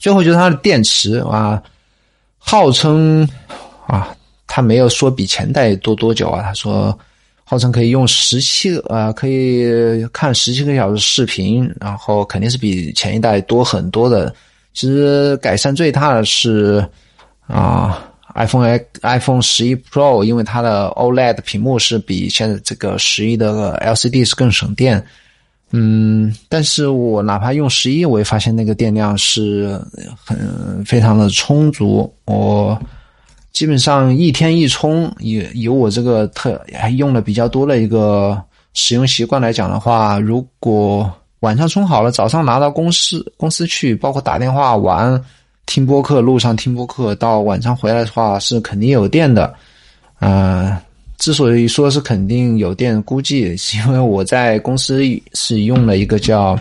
[0.00, 1.62] 最后就是它的电池啊，
[2.38, 3.28] 号称
[3.86, 4.12] 啊，
[4.46, 6.98] 他没有说比前代多多久啊，他说。
[7.50, 14.34] 号称可以用十七个啊，可以看十七个小时视频，然后肯定是比前一代多很多的。
[14.74, 16.86] 其实改善最大的是
[17.46, 25.02] 啊，iPhone X、iPhone 十一 Pro，因为它的 OLED 屏幕是比现在这个十一的 LCD 是更省电。
[25.70, 29.80] 嗯，但是我哪怕用十一，我也发现那个电量是
[30.22, 32.12] 很非常的充足。
[32.26, 32.78] 我。
[33.58, 38.40] 基本上一天一充，以以我这个特还用的比较多的一个
[38.72, 45.20] 使用习惯来讲的话，如果晚上充好了，早上拿到公司公司去，包括打电话玩、
[45.66, 49.52] 听播客、路上听播客，到晚上回来的话是肯定有电的。
[50.20, 50.80] 啊，
[51.18, 55.02] 之所以说是肯定有电，估计是因为我在公司
[55.34, 56.56] 是用了一个叫。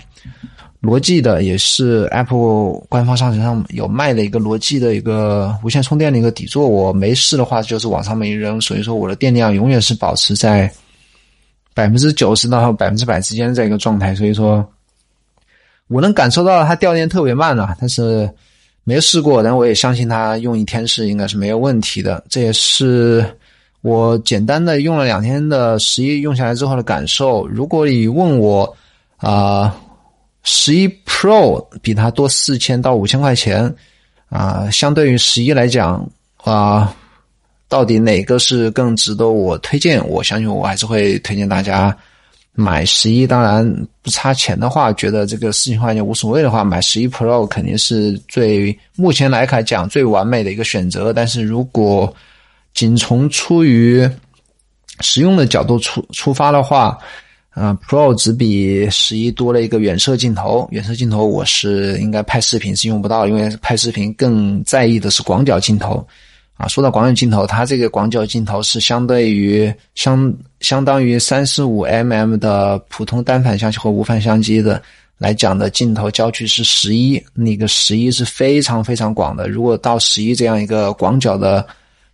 [0.88, 10.72] 罗技的也是 Apple 官方商城上有卖的一个罗技的一个无线充电的一个底座，我没试的话就是往上面一扔，所以说我的电量永远是保持在
[11.74, 14.66] 百分之九十到百分之百之间这个状态，所以说
[15.90, 18.30] 我能感受到它掉电特别慢啊，但是
[18.86, 23.26] 没试过，但我也相信它用一天是应该是没有问题的，这也是
[23.82, 27.46] 我简单的用了两天的十一用下来之后的感受。
[27.46, 28.74] 如果你问我
[29.18, 29.76] 啊。
[30.50, 33.76] 十一 Pro 比它多四千到五千块钱，
[34.30, 36.96] 啊，相对于十一来讲，啊，
[37.68, 40.02] 到底哪个是更值得我推荐？
[40.08, 41.96] 我相信我还是会推荐大家
[42.54, 43.28] 买十一。
[43.28, 51.12] 当然不差钱的话，觉得这个四千块钱无所谓的话，买十一 Pro 肯定是最目前来看讲最完美的一个选择。
[51.12, 52.16] 但是如果
[52.74, 54.10] 仅从出于
[55.02, 56.98] 实用的角度出出发的话，
[57.58, 60.68] 啊，Pro 只比十一多了一个远摄镜头。
[60.70, 66.06] 远摄镜头我是应该拍视频是用不到，因为拍视频更在意的是广角镜头。
[66.54, 74.80] 啊，说到广角镜头，它这个广角镜头是相对于相相当于三十五 mm 的普通单反相机和无反相机的
[75.18, 79.48] 来讲的镜头焦距是十一，那个十一是非常非常广的。
[79.48, 81.66] 如果到十一这样一个广角的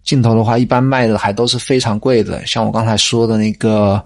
[0.05, 2.45] 镜头的话，一般卖的还都是非常贵的。
[2.45, 4.01] 像我刚才说的那个。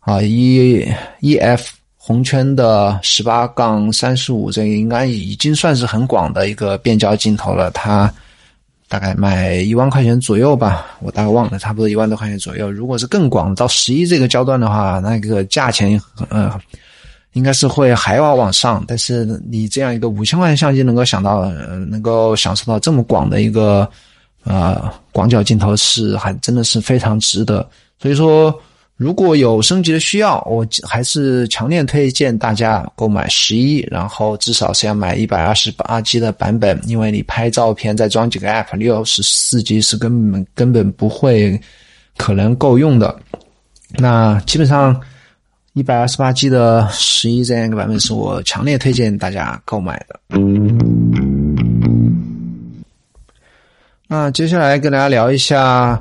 [0.00, 0.88] 啊，E
[1.20, 7.70] E F 红圈的十八杠三十五，这个应该已经算是很广的一个变焦镜头了。
[7.72, 8.12] 它
[8.88, 12.72] 大概卖一万块钱左右吧，我大概忘了，差不多一万多块钱左右。
[12.72, 16.58] 如果是更广到十一这个焦段的话，那个价钱呃
[17.34, 18.82] 应该是会还要往上。
[18.88, 21.44] 但是你这样一个五千块钱相机能够想到，
[21.90, 23.88] 能够享受到这么广的一个
[24.44, 27.68] 呃广角镜头，是还真的是非常值得。
[28.00, 28.58] 所以说。
[29.00, 41.58] 如果有升级的需要，我还是强烈推荐大家购买十一，然后至少是要买一百二十八 G 的版本，因为你拍照片再装几个 App，六十四 G 是根本根本不会
[42.18, 43.18] 可能够用的。
[43.96, 45.00] 那基本上
[45.72, 50.20] 一百二十八 G 的十一这样一个版本是我强烈推荐大家购买的。
[54.06, 55.98] 那接下来跟大家聊一下。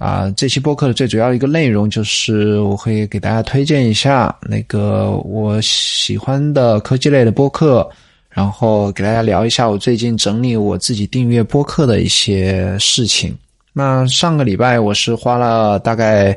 [0.00, 7.86] 啊，这期播客的最主要的一个内容就是我会给大家推荐一下那个我喜欢的科技类的播客，
[8.30, 13.36] 然后给大家聊一下我最近整理我自己订阅播客的一些事情。
[13.74, 16.34] 那上个礼拜我是花了大概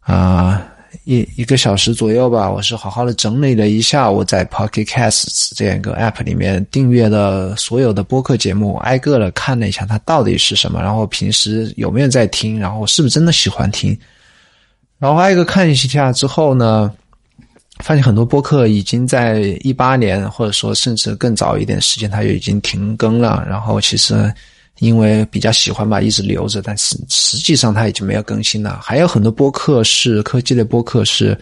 [0.00, 0.62] 啊。
[1.04, 13.96] 一一个小时左右吧，我是好好的整理了一下我在 Pocket Casts 这样一个 App 里面订阅的所有的播客节目，挨个的看了一下它到底是什么，然后平时有没有在听，然后是不是真的喜欢听，
[14.98, 16.92] 然后挨个看一下之后呢，
[17.78, 24.32] 发现很多播客已经在一八年或者说甚至更早一点时间它就已经停更了，然后其实。
[24.80, 28.80] 因为比较喜欢吧，一直留着，但是实际上它已经没有更新了。
[28.82, 31.38] 还有很多播客是科技类播客，是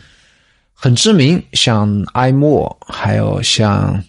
[0.75, 4.03] 很知名，像 iMore，还有像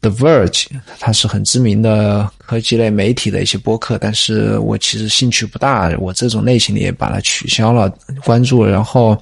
[0.00, 0.64] The Verge，
[0.98, 3.98] 它是很知名的科技类媒体的一些播客。
[3.98, 8.64] 但是我其实兴趣不大，我这种类型的也把它取消了关注。
[8.64, 9.14] 然后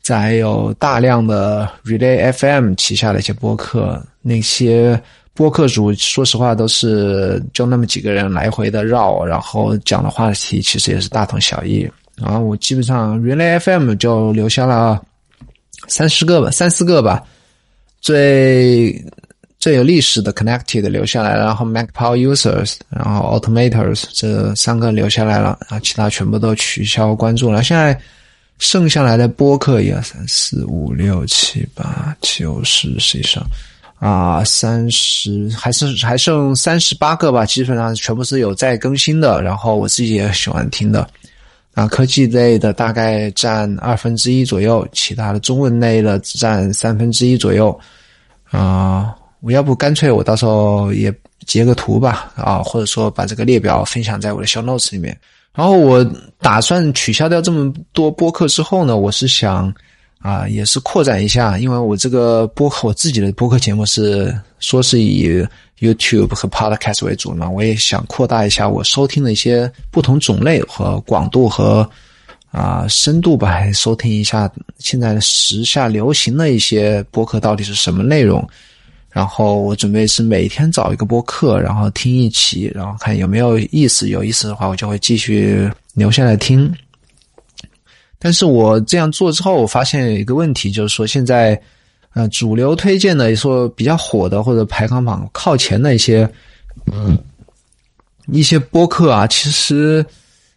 [0.00, 5.02] 再有大量的 Relay FM 旗下的一些播客，那些。
[5.38, 11.88] 播客主说实话都是就那么几个人来回的绕，然后讲的话题其实也是大同小异。
[12.16, 15.00] 然后我基本上原来 FM 就留下了
[15.86, 17.22] 三十个吧，三四个吧，
[18.00, 19.00] 最
[19.60, 27.62] 最有历史的 Connected 留下来，然后 Mac Power Users，然后 Automators 这三个留下来了，啊，其他全部都取消关注了。
[27.62, 27.96] 现在
[28.58, 33.40] 剩下来的播客一二三四五六七八九十，实际上。
[33.98, 39.42] 啊，三十还是还剩三十八个吧，基本上全部是有在更新的。
[39.42, 41.04] 然后我自己也喜欢听的，
[41.74, 47.76] 啊，科技类的大概占二分之一左右，其他的中文类的只占三分之一左右。
[48.52, 51.12] 啊，我要不干脆我到时候也
[51.44, 55.18] 截个图吧，啊，或者说把这个列表分享在我的小 notes 里面。
[55.52, 56.08] 然后我
[56.40, 59.74] 打算取消掉这么多播客之后呢，我是想。
[60.20, 65.46] 啊，也是扩展一下，因为我这个播客，我自己的播客节目是说是以
[65.78, 71.88] YouTube 和 Podcast 为主嘛，我也想扩大一下我收听的一些不同种类和广度和
[72.50, 78.46] 啊深度吧，收听一下现在时下流行的一些播客到底是什么内容。
[79.10, 86.72] 然后我准备是每天找一个播客，然后听一期，然后看有没有意思，有意思的话我就会继续留下来听。
[88.18, 91.60] 但是我这样做之后，我发现有一个问题，就是说现在，
[92.14, 96.28] 呃，主流推荐的说比较火的或者排行榜靠前的一些，
[96.92, 97.16] 嗯，
[98.26, 100.04] 一些播客啊，其实，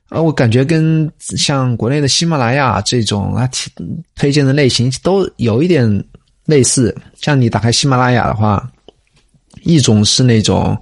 [0.10, 3.72] 呃，我感觉跟像国内的喜马拉雅这种啊推
[4.16, 6.04] 推荐的类型都有一点
[6.46, 6.96] 类似。
[7.22, 8.68] 像你打开喜马拉雅的话，
[9.64, 10.76] 一种是那种。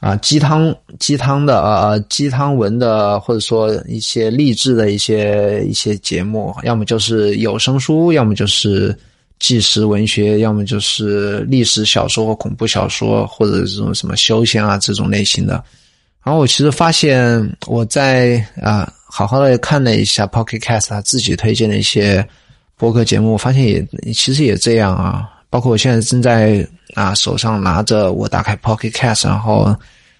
[0.00, 8.96] 啊，鸡汤鸡汤的呃，鸡汤文的，或者说一些励志的一些一些节目，要么就是有声书，要么就是
[9.38, 15.62] 纪实文学，要么就是历史小说或恐怖小说，或者这种什么修仙啊这种类型的。
[16.24, 22.26] 然后我其实发现我在啊好好的看了一下 Pocket Cast 他自己推荐的一些
[22.78, 25.28] 播客节目，我发现也其实也这样啊。
[25.50, 29.76] 包括我现在正在啊手上拿着我打开 Pocket Cast，然后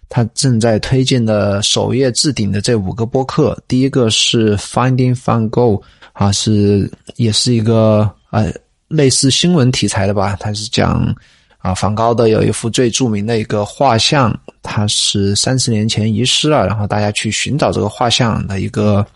[0.08, 5.80] 他正在推荐的首页置顶的这五个播客，第一个是 Finding Van Go
[6.12, 8.52] 啊是也是一个呃
[8.88, 11.14] 类似新闻题材的吧，它是讲
[11.58, 19.06] 啊梵高的有一幅最著名的一个画像，它是三十年前遗失了，然后大家去寻找这个画像的一个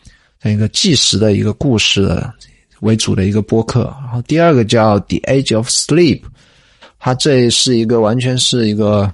[0.41, 2.33] 这样一个纪实的一个故事的。
[2.85, 6.21] 为主的一个播客，然后第二个叫《The Age of Sleep》，
[6.99, 9.11] 它这是一个完全是一个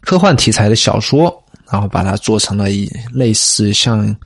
[0.00, 4.16] 科幻题材的小说，然后把它做成了一类似像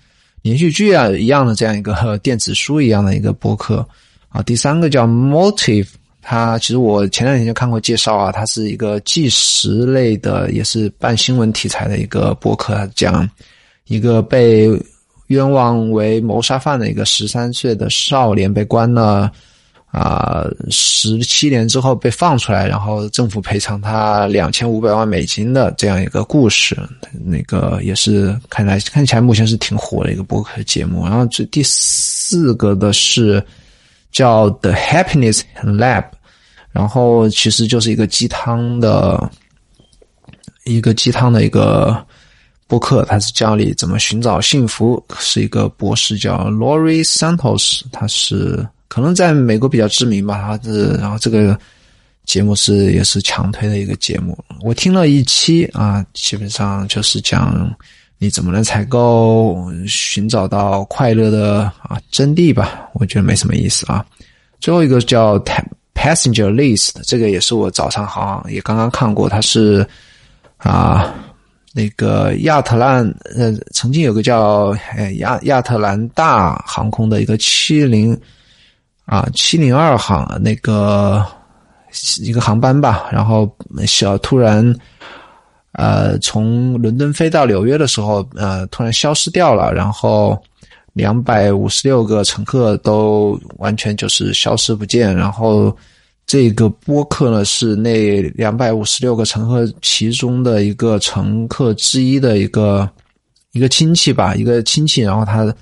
[0.42, 3.86] 连续剧啊一样的这样一个电子书一样的一个播客。
[4.28, 5.88] 啊，第三个叫 Motive，
[6.20, 13.28] 它其实我前两天就看过介绍啊，它是一个纪实类的，也是半新闻题材的一个播客，讲
[13.86, 14.68] 一个被
[15.28, 19.30] 冤枉为谋杀犯的一个十三岁的少年被关了。
[19.94, 26.76] 啊，十七年之后被放出来，然后政府赔偿他两千五百万美金的这样一个故事，
[27.24, 31.04] 那个也是看来看起来目前是挺火的一个播客节目。
[31.04, 33.40] 然后这第四个的是
[34.10, 36.06] 叫 The Happiness Lab，
[36.72, 39.30] 然后其实就是一个鸡汤的
[40.64, 42.04] 一个鸡汤的一个
[42.66, 48.66] 播客，他是教你怎么寻找幸福，是一个博士叫 Lori Santos，他是。
[48.86, 51.58] 可能在美国比较知名吧，他是，然后这个
[52.24, 54.38] 节目是也是强推的一个节目。
[54.62, 57.74] 我听了一期啊，基本上就是讲
[58.18, 62.88] 你怎么能采购、寻找到快乐的啊真谛吧。
[62.92, 64.06] 我觉得没什么意思啊。
[64.60, 65.36] 最后一个叫
[65.94, 69.84] Passenger List，这个也是我早上好像也刚刚看过，它是
[70.58, 71.12] 啊
[71.74, 73.04] 那个亚特兰
[73.36, 74.74] 呃曾经有个叫
[75.18, 78.18] 亚亚特兰大航空的一个七零。
[79.06, 81.22] 啊，七零二航那个
[82.20, 83.46] 一个航班吧，然后
[83.86, 84.74] 小突然，
[85.72, 90.42] 呃，从伦敦飞到纽约的时候，呃，突然消失掉了，然后
[90.94, 95.76] 两百五十六个乘客都完全就是消失不见，然后
[96.26, 102.88] 这个播客呢是那两百五十六个乘客其中的一个乘客之一的一个
[103.52, 105.54] 一个亲戚吧，一个亲戚，然后他。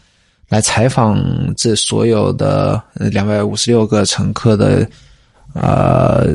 [0.49, 1.19] 来采访
[1.57, 4.87] 这所有的两百五十六个乘客的，
[5.55, 6.35] 呃，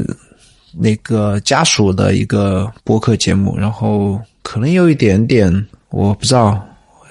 [0.73, 5.53] 那个家属的一个播客节目，然后可能有一点点，
[5.91, 6.59] 我不知道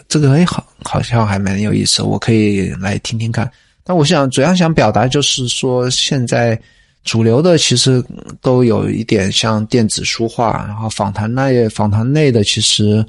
[0.09, 3.49] 这个哎，好，好像还蛮有意思，我可以来听听看。
[3.85, 6.61] 但我想主要想表达就是说，现在
[7.07, 8.05] 主流的其实
[8.43, 13.03] 都有一点像电子书化，然后访谈那也访谈类的其实。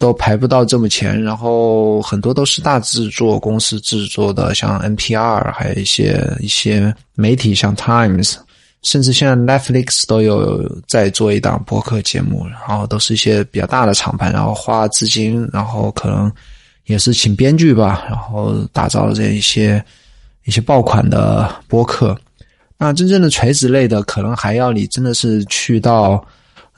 [0.00, 8.36] 都排不到这么前，然后很多都是大制作公司制作的，像 NPR，还有一些一些媒体，像 Times，
[8.82, 16.30] 甚至现在 Netflix 都有在做一档播客节目，然后都是一些比较大的厂牌，然后花资金，然后可能
[16.86, 19.84] 也是请编剧吧，然后打造了这一些
[20.44, 22.16] 一些爆款的播客。
[22.78, 26.24] 那真正的垂直类的，可能还要你真的是去到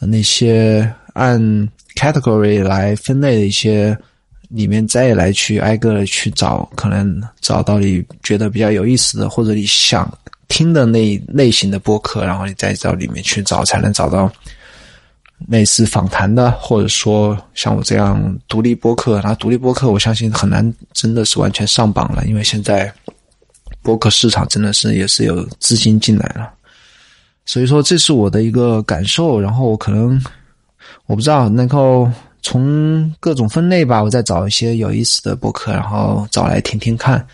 [0.01, 1.69] 那些按。
[1.97, 3.99] category 来分类的一些
[4.49, 10.11] 里面再来去挨个的去找，可能找到你觉得比较有意思的或者你想
[10.47, 14.33] 听的那类型的播客，然后你再到里面去找，才能找到
[15.49, 19.17] 类似访谈的，或者说像我这样独立播客。
[19.17, 22.91] 然后独立播客，我相信很难真的是完全上榜了，因为现在
[23.83, 26.53] 博客市场真的是也是有资金进来了。
[27.45, 29.41] 所以说，这是我的一个感受。
[29.41, 30.21] 然后我可能。
[31.07, 32.09] 我不知道能够
[32.41, 37.25] 从各种分类吧，我再找一些有意思的博客，然后找来听听看。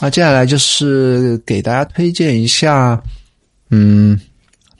[0.00, 3.00] 那接下来就是给大家推荐一下，
[3.70, 4.20] 嗯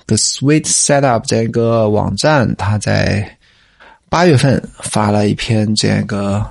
[0.06, 3.36] ，The Sweet Setup 这个网站，它在
[4.08, 6.44] 八月份发了一篇这个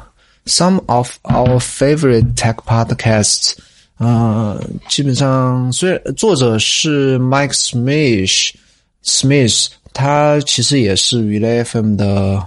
[0.45, 3.55] Some of Our Favorite Tech Podcasts，
[3.97, 9.67] 啊，基本上虽然作者是 Mike Smith，Smith。
[9.95, 12.43] 他其实也是 Relay FM 的，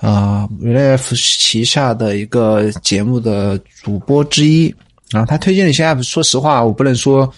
[0.00, 4.74] 啊，Relay F 旗下的一个节目的主播之一。
[5.10, 7.30] 然后他推荐的一些 App，说实话，我不能说，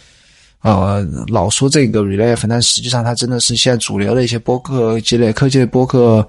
[0.62, 6.24] 呃，老说这个 Relay FM，但实际上他真的是现在主流的一些播客积累科技的播客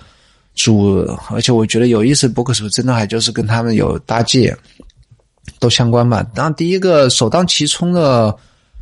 [0.56, 4.58] 主，而且我觉得有意思的播客主，真的还就是跟他们有搭界，
[5.60, 6.26] 都相关吧。
[6.34, 8.36] 当然，第一个首当其冲的。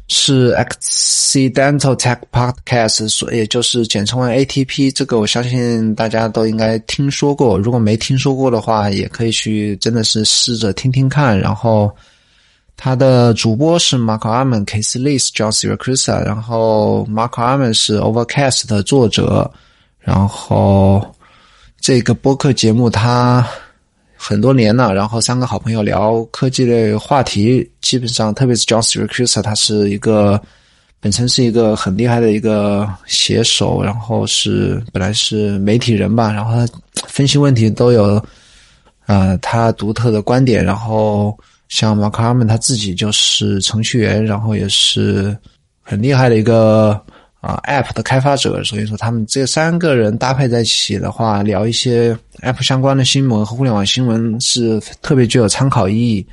[0.10, 4.92] 是 Accidental Tech Podcast，所也就是简称为 ATP。
[4.94, 7.58] 这个我相信大家都应该听说过。
[7.58, 11.40] 如果没听说过的话，也可以去真的是试着听听看。
[11.40, 11.90] 然后
[12.76, 16.22] 他的主播是 Mark Arman、Casey Lees、John Siracusa。
[16.24, 19.50] 然后 Mark Arman 是 Overcast 的作者。
[20.00, 21.16] 然后
[21.80, 23.48] 这个播客节目他。
[24.26, 30.42] 很多年了，然后三个好朋友聊科技类话题，基本上特别是 John Siracusa，他是一个
[31.02, 36.66] 本身是一个很厉害的一个写手，然后是本来是媒体人吧，然后他
[37.06, 38.16] 分析问题都有
[39.06, 45.38] 啊他独特的观点，然后像 markarmon 他自己就是程序员，然后也是
[45.82, 46.98] 很厉害的一个。
[47.44, 56.26] 啊，App 的开发者，所以说他们这三个人搭配在一起的话，聊一些 App 相关的新闻和互联网新闻是特别具有参考意义。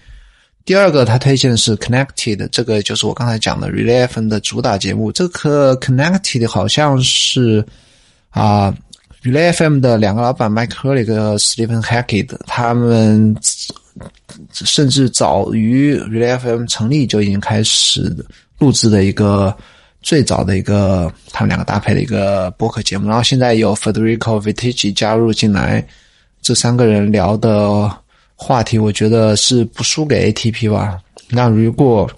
[0.64, 5.10] 第二个他推荐的是 Connected，这个就是我刚才讲的 Relay FM 的主打节目。
[5.10, 7.66] 这个 Connected 好像是
[8.28, 8.72] 啊
[9.24, 13.34] ，Relay FM 的两个老板 Mike Hurley 和 Stephen Hackett，他们
[14.52, 18.14] 甚至早于 Relay FM 成立就已经开始
[18.58, 19.52] 录制的一个
[20.02, 23.08] 最早的一个他们两个搭配的一个播客节目。
[23.08, 25.86] 然后现在有 Federico Vitici 加入进来，
[26.42, 27.90] 这三个人聊的。
[28.42, 30.98] 话题我觉得是不输给 ATP 吧。
[31.28, 32.10] 那如果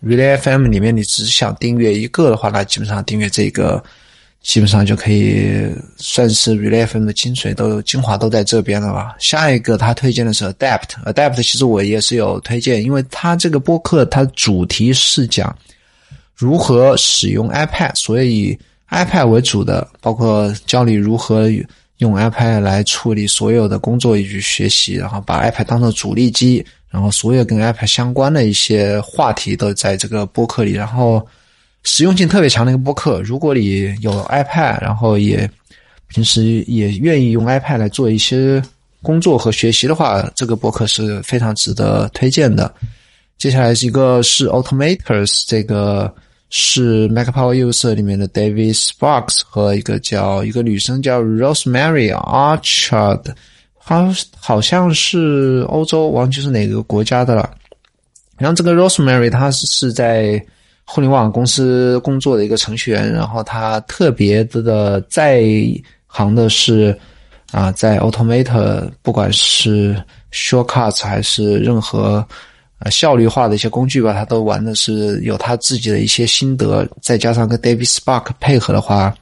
[0.00, 3.82] Relay FM 里面你只想订阅一个的话，那基本上订阅这个，
[4.44, 9.16] 基本上就可以算是 Relay FM 的精髓都精华都在这边了吧。
[9.18, 15.52] 下一个他推荐的是 Adapt，Adapt 其实我也是有推荐，因为他这个播客它主题是讲
[16.40, 18.58] 如何使用 iPad，所以以
[18.90, 21.48] iPad 为主的，包括教你如何。
[22.00, 31.22] 用 iPad 来处理所有的工作以及学习，然后把 iPad 当做主力机，然后所有跟 iPad 相关的一些话题都在这个播客里，然后
[31.82, 33.20] 实用性特别强的一个播客。
[33.20, 35.46] 如果你有 iPad，然后也
[36.06, 38.62] 平时也愿意用 iPad 来做一些
[39.02, 42.74] 工作和学习的话，这个播客是非常值得推荐的。
[43.36, 46.10] 接下来是一个是 Automators 这个。
[46.52, 53.22] 是 MacPower User 里面的 David Sparks 和一个叫一个女生叫 Rosemary Archard，
[53.78, 57.48] 好好像是欧洲，忘记是哪个国家的了。
[58.36, 60.44] 然后这个 Rosemary 她是在
[60.84, 65.44] 互联网公司工作的一个程序员，然后她特别的在
[66.08, 66.98] 行的是
[67.52, 69.96] 啊，在 Automator，不管是
[70.32, 72.26] Shortcuts 还是任何。
[72.80, 79.14] 啊，效率化的一些工具吧，他都玩的是有他自己的一些心得，再加上跟 David Spark 配合的话，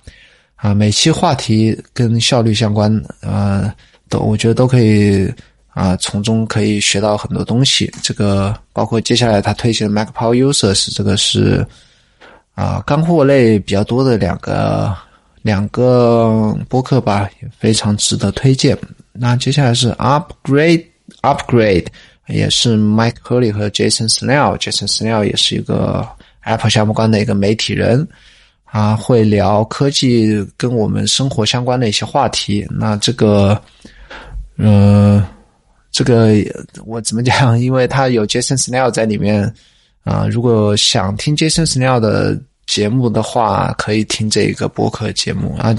[0.54, 2.88] 啊，每期话题跟效率相关，
[3.20, 3.72] 呃，
[4.08, 5.28] 都我觉得都可以
[5.74, 7.92] 啊，从中可以学到很多东西。
[8.00, 11.66] 这个包括接下来他推荐的 Mac Power Users，这个是
[12.54, 14.94] 啊干货类比较多的两个
[15.42, 18.78] 两个播客吧，也非常值得推荐。
[19.12, 20.84] 那接下来是 Upgrade
[21.22, 21.86] Upgrade。
[22.28, 26.06] 也是 Mike Hurley 和 Jason Snell，Jason Snell 也是一个
[26.42, 28.06] Apple 相关的一个媒体人，
[28.64, 32.66] 啊，会聊科技跟我们生活相关的一些话题。
[32.70, 33.60] 那这个，
[34.56, 35.24] 嗯，
[35.90, 36.34] 这个
[36.84, 37.58] 我怎么讲？
[37.58, 39.50] 因为他有 Jason Snell 在里面，
[40.04, 45.74] 啊，如果想听 Jason Snell 的节目的话，可以听这个播客节目啊。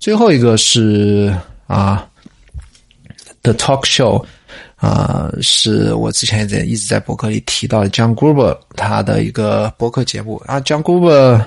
[0.00, 1.32] 最后一个是
[1.68, 2.08] 啊
[3.42, 4.24] ，The Talk Show。
[4.76, 11.42] 啊，是我之前也在一直在博客里提到的 John Gruber 他的一个博客节目啊，John Gruber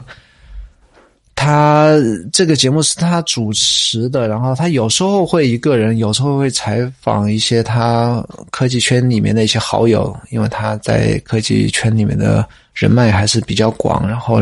[1.36, 1.93] 他
[2.34, 14.41] 这个节目是他主持的，然后他有时候会一个人，有时候会采访一些他科技圈里面的一些好友，因为他在科技圈里面的人脉还是比较广，然后。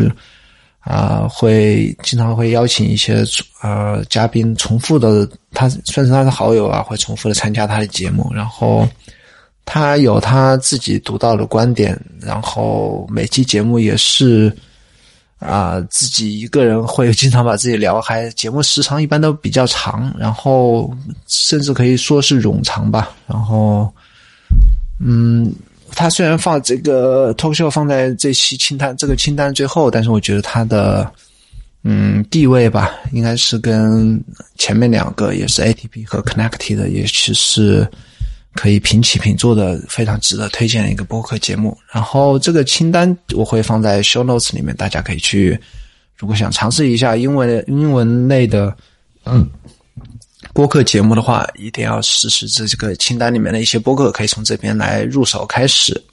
[0.79, 3.23] 啊，会经常会邀请一些
[3.61, 8.31] 呃嘉宾重复的，他算是他的好友啊，会重复的参加他的节目。
[8.33, 8.87] 然后
[9.65, 14.55] 他有他自己独到的观点，然后每期节目也是
[15.39, 20.89] 啊自己一个人会经常把自己聊嗨，节目时长一般都比较长，然后
[21.27, 23.11] 甚至可以说是冗长吧。
[23.27, 23.93] 然后
[24.99, 25.53] 嗯。
[25.97, 31.11] 他虽然放这个脱口秀放在这期清单这个清单最后，但是我觉得他的
[31.83, 34.23] 嗯地位吧，应该是跟
[34.59, 37.89] 前面两个也是 ATP 和 Connected 的，也其实
[38.53, 41.75] 可以平起平坐的，非常值得推荐的一个播客节目。
[41.91, 45.59] 然后这个清单我会放在 Show Notes 里面，大家可以去，
[46.15, 48.71] 如果想尝试一下英文英文类的
[49.25, 49.49] 嗯
[50.57, 56.03] 播客节目的话，一定要试试这这个清单里面的一些播客，可以从这边来入手开始。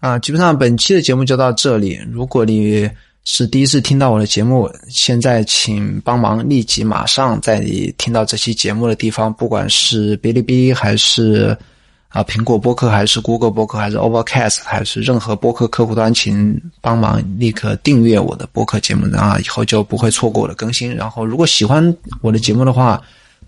[0.00, 2.00] 啊，基本上本期的节目就到这里。
[2.10, 2.90] 如果你
[3.24, 11.56] 是第一次听到我的节目，现在请帮忙立即马上在你听到这期节目的地方，不管是哔哩哔哩还是
[12.08, 20.92] 啊苹果播客，还是 Google 播客，还是 Overcast，还是任何播客客户端，请帮忙立刻订阅我的播客节目，啊，以后就不会错过我的更新。
[20.92, 23.00] 然后，如果喜欢我的节目的话，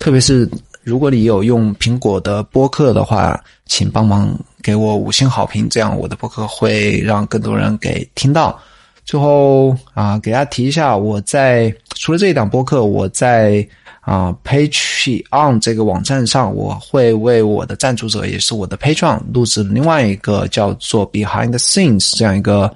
[0.04, 0.46] 特别是
[0.82, 8.60] 如果你有用苹果的播客的话，请帮忙给我五星好评，这样我的播客会让更多人给听到。
[9.06, 13.66] 最后啊，给大家提一下，我在除了这一档播客，我在
[14.02, 22.70] 啊 Page On 这个网站上，我会为我的赞助者，也是我的 Patreon 录制另外一个叫做 Behind the Scenes 这样一个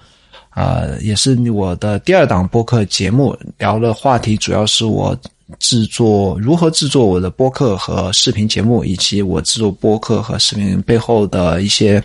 [0.48, 5.14] 啊，也是我的第二档播客节目，聊的话题主要是我。
[5.58, 12.02] 制作如何制作我的播客和视频节目，以及我制作播客和视频背后的一些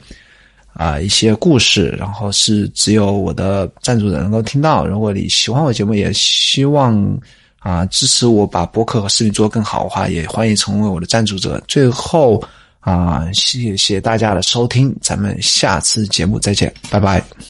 [0.74, 4.86] 啊一些故事，然后是只有我的赞助人能够听到。
[4.88, 7.20] 如果你喜欢我节目，也希望
[7.60, 11.62] 啊支持我把播客和视频做更好的话，也欢迎成为我的赞助者。
[11.68, 12.42] 最后
[12.80, 17.24] 啊，谢谢大家的收听，咱们下次节目再见，拜拜。